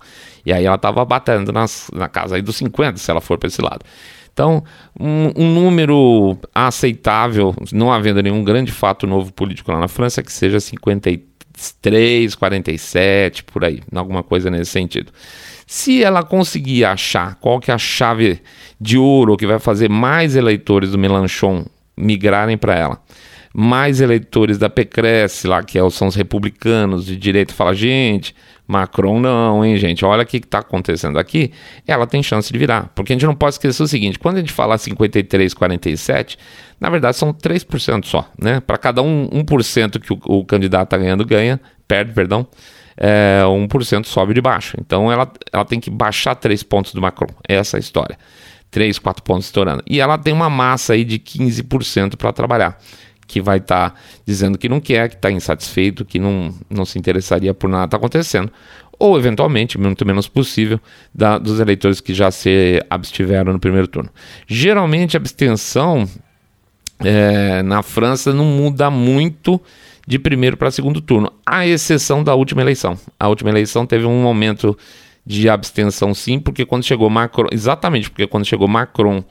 E 0.47 0.53
aí 0.53 0.65
ela 0.65 0.77
estava 0.77 1.05
batendo 1.05 1.53
nas, 1.53 1.91
na 1.93 2.09
casa 2.09 2.37
aí 2.37 2.43
dos 2.43 2.57
50, 2.57 2.97
se 2.99 3.11
ela 3.11 3.21
for 3.21 3.39
para 3.39 3.49
esse 3.49 3.61
lado. 3.61 3.85
Então, 4.33 4.63
um, 4.99 5.33
um, 5.37 5.53
número 5.53 6.39
aceitável, 6.55 7.53
não 7.73 7.93
havendo 7.93 8.23
nenhum 8.23 8.45
grande 8.45 8.71
fato 8.71 9.05
novo 9.05 9.33
político 9.33 9.73
lá 9.73 9.81
na 9.81 9.89
França, 9.89 10.23
que 10.23 10.33
seja 10.33 10.61
53, 10.61 12.37
47, 12.37 13.43
por 13.43 13.65
aí, 13.65 13.81
alguma 13.93 14.23
coisa 14.23 14.49
nesse 14.49 14.71
sentido. 14.71 15.11
Se 15.71 16.03
ela 16.03 16.23
conseguir 16.23 16.87
achar 16.87 17.35
qual 17.35 17.61
que 17.61 17.71
é 17.71 17.75
a 17.75 17.79
chave 17.79 18.41
de 18.81 18.97
ouro 18.97 19.37
que 19.37 19.47
vai 19.47 19.59
fazer 19.59 19.91
mais 19.91 20.35
eleitores 20.35 20.93
do 20.93 20.99
Melanchon 20.99 21.67
migrarem 21.95 22.57
para 22.57 22.75
ela, 22.75 23.03
mais 23.53 24.01
eleitores 24.01 24.57
da 24.57 24.71
Pécresse 24.71 25.47
lá, 25.47 25.63
que 25.63 25.79
é 25.79 25.91
são 25.91 26.09
os 26.09 26.15
republicanos 26.15 27.05
de 27.05 27.19
direito, 27.19 27.53
fala, 27.53 27.75
gente, 27.75 28.35
Macron 28.67 29.21
não, 29.21 29.63
hein, 29.63 29.77
gente, 29.77 30.07
olha 30.07 30.23
o 30.23 30.27
que 30.27 30.39
está 30.39 30.61
acontecendo 30.61 31.19
aqui, 31.19 31.53
ela 31.87 32.07
tem 32.07 32.23
chance 32.23 32.51
de 32.51 32.59
virar. 32.59 32.91
Porque 32.95 33.13
a 33.13 33.15
gente 33.17 33.27
não 33.27 33.35
pode 33.35 33.57
esquecer 33.57 33.83
o 33.83 33.87
seguinte, 33.87 34.19
quando 34.19 34.39
a 34.39 34.41
gente 34.41 34.53
fala 34.53 34.79
53, 34.79 35.53
47, 35.53 36.39
na 36.81 36.89
verdade 36.89 37.19
são 37.19 37.31
3% 37.31 38.07
só, 38.07 38.27
né? 38.41 38.61
Para 38.61 38.79
cada 38.79 39.03
um, 39.03 39.29
1% 39.29 40.01
que 40.01 40.15
o, 40.15 40.39
o 40.39 40.47
candidato 40.47 40.85
está 40.85 40.97
ganhando, 40.97 41.27
ganha 41.27 41.61
perde, 41.87 42.13
perdão, 42.13 42.47
é, 42.99 43.43
1% 43.45 44.05
sobe 44.07 44.35
de 44.35 44.41
baixo. 44.41 44.77
Então 44.81 45.11
ela, 45.11 45.31
ela 45.53 45.65
tem 45.65 45.79
que 45.79 45.91
baixar 45.91 46.35
3 46.35 46.63
pontos 46.65 46.93
do 46.93 47.01
Macron. 47.01 47.29
Essa 47.49 47.77
é 47.77 47.79
a 47.79 47.81
história. 47.81 48.19
3, 48.71 48.99
4 48.99 49.23
pontos 49.23 49.47
estourando. 49.47 49.83
E 49.87 50.01
ela 50.01 50.19
tem 50.19 50.35
uma 50.35 50.51
massa 50.51 50.93
aí 50.93 51.05
de 51.05 51.19
15% 51.19 52.17
para 52.17 52.33
trabalhar, 52.33 52.79
que 53.27 53.41
vai 53.41 53.59
estar 53.59 53.91
tá 53.91 53.97
dizendo 54.27 54.59
que 54.59 54.69
não 54.69 54.81
quer, 54.81 55.09
que 55.09 55.15
está 55.15 55.31
insatisfeito, 55.31 56.05
que 56.05 56.19
não, 56.19 56.53
não 56.69 56.85
se 56.85 56.99
interessaria 56.99 57.55
por 57.55 57.71
nada 57.71 57.83
que 57.83 57.87
está 57.87 57.97
acontecendo. 57.97 58.53
Ou, 58.99 59.17
eventualmente, 59.17 59.79
muito 59.79 60.05
menos 60.05 60.27
possível, 60.27 60.81
da, 61.15 61.39
dos 61.39 61.61
eleitores 61.61 62.01
que 62.01 62.13
já 62.13 62.33
se 62.33 62.83
abstiveram 62.91 63.53
no 63.53 63.61
primeiro 63.61 63.87
turno. 63.87 64.11
Geralmente, 64.47 65.17
a 65.17 65.21
abstenção 65.21 66.07
é, 66.99 67.63
na 67.63 67.81
França 67.81 68.35
não 68.35 68.45
muda 68.45 68.91
muito 68.91 69.61
de 70.09 70.19
primeiro 70.19 70.57
para 70.57 70.71
segundo 70.71 71.03
turno, 71.03 71.31
à 71.45 71.67
exceção 71.67 72.25
da 72.25 72.35
última 72.35 72.63
eleição. 72.63 72.99
A 73.21 73.29
última 73.29 73.51
eleição 73.51 73.85
teve 73.85 74.07
um 74.07 74.23
momento 74.23 74.75
de 75.25 75.51
abstenção, 75.51 76.15
sim, 76.15 76.41
porque 76.41 76.65
quando 76.65 76.83
chegou 76.83 77.11
Macron, 77.11 77.49
exatamente 77.53 78.09
porque 78.09 78.27
quando 78.27 78.47
chegou 78.47 78.67
Macron 78.67 79.23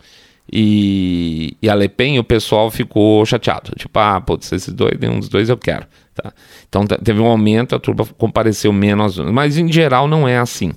e, 0.53 1.57
e 1.63 1.67
a 1.67 1.73
Le 1.73 1.89
Pen, 1.89 2.19
o 2.19 2.23
pessoal 2.23 2.69
ficou 2.69 3.25
chateado. 3.25 3.71
Tipo, 3.75 3.97
ah, 3.97 4.21
putz, 4.21 4.51
esses 4.51 4.71
dois, 4.71 4.95
nenhum 4.99 5.17
dos 5.17 5.29
dois 5.29 5.49
eu 5.49 5.57
quero. 5.57 5.87
Tá? 6.13 6.31
Então 6.69 6.85
teve 6.85 7.19
um 7.19 7.25
aumento, 7.25 7.75
a 7.75 7.79
turma 7.79 8.05
compareceu 8.15 8.71
menos, 8.71 9.17
mas 9.17 9.57
em 9.57 9.71
geral 9.71 10.07
não 10.07 10.27
é 10.27 10.37
assim. 10.37 10.73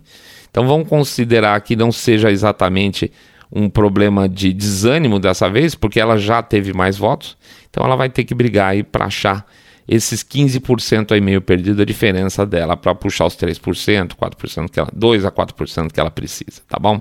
Então 0.51 0.67
vamos 0.67 0.89
considerar 0.89 1.61
que 1.61 1.77
não 1.77 1.93
seja 1.93 2.31
exatamente 2.31 3.13
um 3.53 3.69
problema 3.69 4.27
de 4.27 4.51
desânimo 4.51 5.19
dessa 5.19 5.51
vez, 5.51 5.75
porque 5.75 6.01
ela 6.01 6.17
já 6.17 6.43
teve 6.43 6.73
mais 6.73 6.97
votos, 6.97 7.37
então 7.69 7.85
ela 7.85 7.97
vai 7.97 8.09
ter 8.09 8.25
que 8.25 8.35
brigar 8.35 8.71
aí 8.71 8.83
para 8.83 9.05
achar 9.05 9.45
esses 9.89 10.23
15% 10.23 11.13
aí 11.13 11.21
meio 11.21 11.41
perdido, 11.41 11.83
a 11.83 11.85
diferença 11.85 12.47
dela 12.47 12.77
para 12.77 12.95
puxar 12.95 13.27
os 13.27 13.37
3%, 13.37 14.15
4% 14.15 14.71
que 14.71 14.81
ela, 14.81 14.89
2 14.93 15.25
a 15.25 15.31
4% 15.31 15.93
que 15.93 16.01
ela 16.01 16.11
precisa, 16.11 16.63
tá 16.69 16.79
bom? 16.79 17.01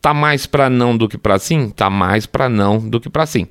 Tá 0.00 0.14
mais 0.14 0.46
para 0.46 0.70
não 0.70 0.96
do 0.96 1.08
que 1.08 1.18
para 1.18 1.38
sim? 1.38 1.68
Tá 1.70 1.90
mais 1.90 2.26
para 2.26 2.48
não 2.48 2.78
do 2.78 3.00
que 3.00 3.10
para 3.10 3.26
sim. 3.26 3.48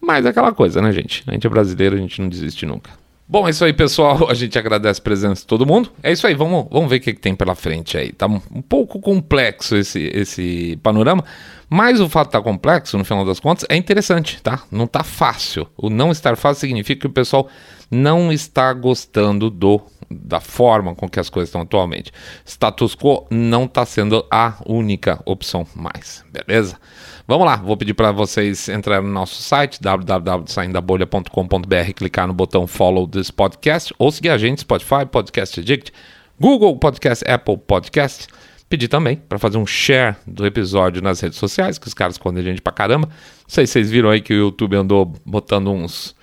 Mas 0.00 0.24
é 0.24 0.28
aquela 0.28 0.52
coisa, 0.52 0.80
né, 0.80 0.92
gente? 0.92 1.24
A 1.26 1.32
gente 1.32 1.46
é 1.46 1.50
brasileiro, 1.50 1.96
a 1.96 1.98
gente 1.98 2.20
não 2.20 2.28
desiste 2.28 2.64
nunca. 2.64 2.90
Bom, 3.28 3.48
é 3.48 3.50
isso 3.50 3.64
aí, 3.64 3.72
pessoal. 3.72 4.26
A 4.30 4.34
gente 4.34 4.56
agradece 4.56 5.00
a 5.00 5.02
presença 5.02 5.40
de 5.40 5.46
todo 5.48 5.66
mundo. 5.66 5.90
É 6.00 6.12
isso 6.12 6.26
aí, 6.26 6.34
vamos, 6.34 6.66
vamos 6.70 6.88
ver 6.88 6.96
o 6.96 7.00
que, 7.00 7.12
que 7.12 7.20
tem 7.20 7.34
pela 7.34 7.56
frente 7.56 7.98
aí. 7.98 8.12
Tá 8.12 8.26
um 8.26 8.62
pouco 8.62 9.00
complexo 9.00 9.74
esse, 9.74 10.10
esse 10.14 10.78
panorama, 10.80 11.24
mas 11.68 12.00
o 12.00 12.08
fato 12.08 12.26
de 12.26 12.28
estar 12.28 12.38
tá 12.38 12.44
complexo, 12.44 12.96
no 12.96 13.04
final 13.04 13.24
das 13.24 13.40
contas, 13.40 13.66
é 13.68 13.74
interessante, 13.74 14.40
tá? 14.40 14.62
Não 14.70 14.86
tá 14.86 15.02
fácil. 15.02 15.66
O 15.76 15.90
não 15.90 16.12
estar 16.12 16.36
fácil 16.36 16.60
significa 16.60 17.00
que 17.00 17.06
o 17.08 17.10
pessoal 17.10 17.48
não 17.90 18.32
está 18.32 18.72
gostando 18.72 19.50
do 19.50 19.82
da 20.10 20.40
forma 20.40 20.94
com 20.94 21.08
que 21.08 21.18
as 21.18 21.28
coisas 21.28 21.48
estão 21.48 21.62
atualmente. 21.62 22.12
Status 22.44 22.94
quo 22.94 23.26
não 23.30 23.64
está 23.64 23.84
sendo 23.84 24.24
a 24.30 24.54
única 24.64 25.20
opção 25.24 25.66
mais, 25.74 26.24
beleza? 26.32 26.78
Vamos 27.26 27.44
lá, 27.44 27.56
vou 27.56 27.76
pedir 27.76 27.94
para 27.94 28.12
vocês 28.12 28.68
entrarem 28.68 29.04
no 29.06 29.12
nosso 29.12 29.42
site 29.42 29.82
www.saindabolha.com.br, 29.82 31.92
clicar 31.96 32.28
no 32.28 32.34
botão 32.34 32.68
follow 32.68 33.08
this 33.08 33.32
podcast 33.32 33.92
ou 33.98 34.12
seguir 34.12 34.30
a 34.30 34.38
gente 34.38 34.60
Spotify, 34.60 35.04
Podcast 35.10 35.58
Addict, 35.58 35.92
Google 36.38 36.76
Podcast, 36.76 37.28
Apple 37.28 37.58
Podcast. 37.58 38.28
Pedir 38.68 38.88
também 38.88 39.16
para 39.16 39.38
fazer 39.38 39.58
um 39.58 39.66
share 39.66 40.16
do 40.26 40.44
episódio 40.44 41.00
nas 41.00 41.20
redes 41.20 41.38
sociais, 41.38 41.78
que 41.78 41.86
os 41.86 41.94
caras 41.94 42.14
escondem 42.14 42.42
gente 42.42 42.60
pra 42.60 42.72
caramba. 42.72 43.06
Não 43.08 43.14
sei 43.46 43.64
se 43.64 43.74
vocês 43.74 43.88
viram 43.90 44.10
aí 44.10 44.20
que 44.20 44.34
o 44.34 44.36
YouTube 44.36 44.74
andou 44.74 45.12
botando 45.24 45.70
uns 45.70 46.16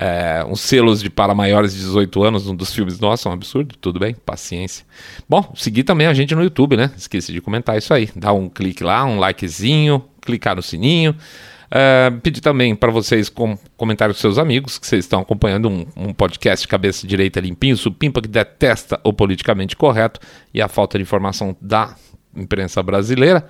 é, 0.00 0.44
uns 0.48 0.60
selos 0.60 1.02
de 1.02 1.10
para 1.10 1.34
maiores 1.34 1.74
de 1.74 1.80
18 1.80 2.22
anos, 2.22 2.46
um 2.46 2.54
dos 2.54 2.72
filmes 2.72 3.00
nossos, 3.00 3.26
é 3.26 3.28
um 3.28 3.32
absurdo, 3.32 3.74
tudo 3.80 3.98
bem, 3.98 4.14
paciência. 4.14 4.86
Bom, 5.28 5.52
seguir 5.56 5.82
também 5.82 6.06
a 6.06 6.14
gente 6.14 6.34
no 6.36 6.42
YouTube, 6.42 6.76
né? 6.76 6.92
Esqueci 6.96 7.32
de 7.32 7.40
comentar 7.40 7.76
isso 7.76 7.92
aí. 7.92 8.08
Dá 8.14 8.32
um 8.32 8.48
clique 8.48 8.84
lá, 8.84 9.04
um 9.04 9.18
likezinho, 9.18 10.04
clicar 10.22 10.54
no 10.54 10.62
sininho. 10.62 11.16
É, 11.68 12.10
pedir 12.22 12.40
também 12.40 12.76
para 12.76 12.92
vocês 12.92 13.28
com, 13.28 13.58
comentar 13.76 14.08
com 14.08 14.14
seus 14.14 14.38
amigos 14.38 14.78
que 14.78 14.86
vocês 14.86 15.04
estão 15.04 15.20
acompanhando 15.20 15.68
um, 15.68 15.84
um 15.96 16.14
podcast 16.14 16.66
cabeça 16.66 17.06
direita 17.06 17.40
limpinho, 17.40 17.76
supimpa 17.76 18.22
que 18.22 18.28
detesta 18.28 18.98
o 19.02 19.12
politicamente 19.12 19.76
correto 19.76 20.20
e 20.54 20.62
a 20.62 20.68
falta 20.68 20.96
de 20.96 21.02
informação 21.02 21.56
da 21.60 21.94
imprensa 22.36 22.80
brasileira. 22.84 23.44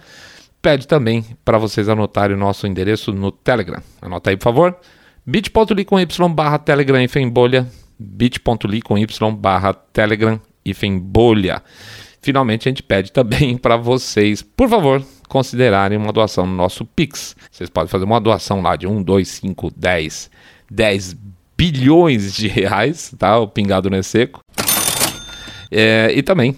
Pede 0.62 0.88
também 0.88 1.24
para 1.44 1.58
vocês 1.58 1.90
anotarem 1.90 2.34
o 2.34 2.40
nosso 2.40 2.66
endereço 2.66 3.12
no 3.12 3.30
Telegram. 3.30 3.82
Anota 4.00 4.30
aí, 4.30 4.36
por 4.36 4.44
favor 4.44 4.76
bit.ly 5.30 5.84
com 5.84 6.00
y 6.00 6.34
barra 6.34 6.58
telegram 6.58 7.02
e 7.02 7.26
bolha, 7.26 7.68
bit.ly 7.98 8.80
com 8.80 8.96
y 8.96 9.36
barra 9.36 9.74
telegram 9.74 10.40
e 10.64 10.72
bolha. 10.98 11.62
Finalmente 12.22 12.66
a 12.66 12.70
gente 12.70 12.82
pede 12.82 13.12
também 13.12 13.58
para 13.58 13.76
vocês, 13.76 14.40
por 14.40 14.70
favor, 14.70 15.04
considerarem 15.28 15.98
uma 15.98 16.14
doação 16.14 16.46
no 16.46 16.56
nosso 16.56 16.82
Pix. 16.82 17.36
Vocês 17.50 17.68
podem 17.68 17.90
fazer 17.90 18.06
uma 18.06 18.18
doação 18.18 18.62
lá 18.62 18.74
de 18.74 18.86
1, 18.86 19.02
2, 19.02 19.28
5, 19.28 19.70
10, 19.76 20.30
10 20.70 21.16
bilhões 21.58 22.32
de 22.32 22.48
reais, 22.48 23.14
tá? 23.18 23.38
O 23.38 23.46
pingado 23.46 23.90
não 23.90 23.98
é 23.98 24.02
seco. 24.02 24.40
É, 25.70 26.10
e 26.16 26.22
também 26.22 26.56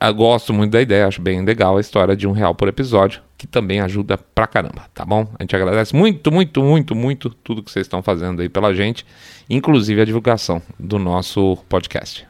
eu 0.00 0.14
gosto 0.14 0.52
muito 0.52 0.72
da 0.72 0.80
ideia, 0.80 1.06
acho 1.06 1.20
bem 1.20 1.44
legal 1.44 1.76
a 1.76 1.80
história 1.80 2.14
de 2.14 2.26
um 2.26 2.32
real 2.32 2.54
por 2.54 2.68
episódio, 2.68 3.22
que 3.36 3.46
também 3.46 3.80
ajuda 3.80 4.18
pra 4.34 4.46
caramba, 4.46 4.84
tá 4.94 5.04
bom? 5.04 5.26
A 5.38 5.42
gente 5.42 5.56
agradece 5.56 5.96
muito, 5.96 6.30
muito, 6.30 6.62
muito, 6.62 6.94
muito 6.94 7.30
tudo 7.30 7.62
que 7.62 7.70
vocês 7.70 7.86
estão 7.86 8.02
fazendo 8.02 8.42
aí 8.42 8.48
pela 8.48 8.74
gente, 8.74 9.04
inclusive 9.48 10.00
a 10.00 10.04
divulgação 10.04 10.62
do 10.78 10.98
nosso 10.98 11.56
podcast. 11.68 12.26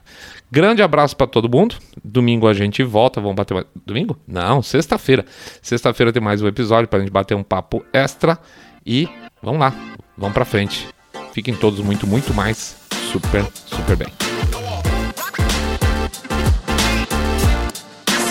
Grande 0.51 0.83
abraço 0.83 1.17
para 1.17 1.27
todo 1.27 1.49
mundo. 1.49 1.77
Domingo 2.05 2.47
a 2.47 2.53
gente 2.53 2.83
volta. 2.83 3.23
Vamos 3.23 3.37
bater 3.37 3.55
mais... 3.55 3.67
Domingo? 3.87 4.19
Não, 4.29 4.61
sexta-feira. 4.61 5.25
Sexta-feira 5.63 6.13
tem 6.13 6.23
mais 6.23 6.43
um 6.43 6.47
episódio 6.47 6.89
pra 6.89 7.01
gente 7.01 7.11
bater 7.11 7.35
um 7.35 7.43
papo 7.43 7.83
extra. 7.91 8.39
E 8.85 9.09
vamos 9.43 9.61
lá, 9.61 9.73
vamos 10.15 10.35
pra 10.35 10.45
frente. 10.45 10.87
Fiquem 11.33 11.55
todos 11.55 11.81
muito, 11.81 12.07
muito 12.07 12.35
mais 12.35 12.77
super, 13.11 13.47
super 13.67 13.97
bem. 13.97 14.32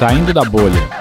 Saindo 0.02 0.34
da 0.34 0.44
bolha. 0.44 1.01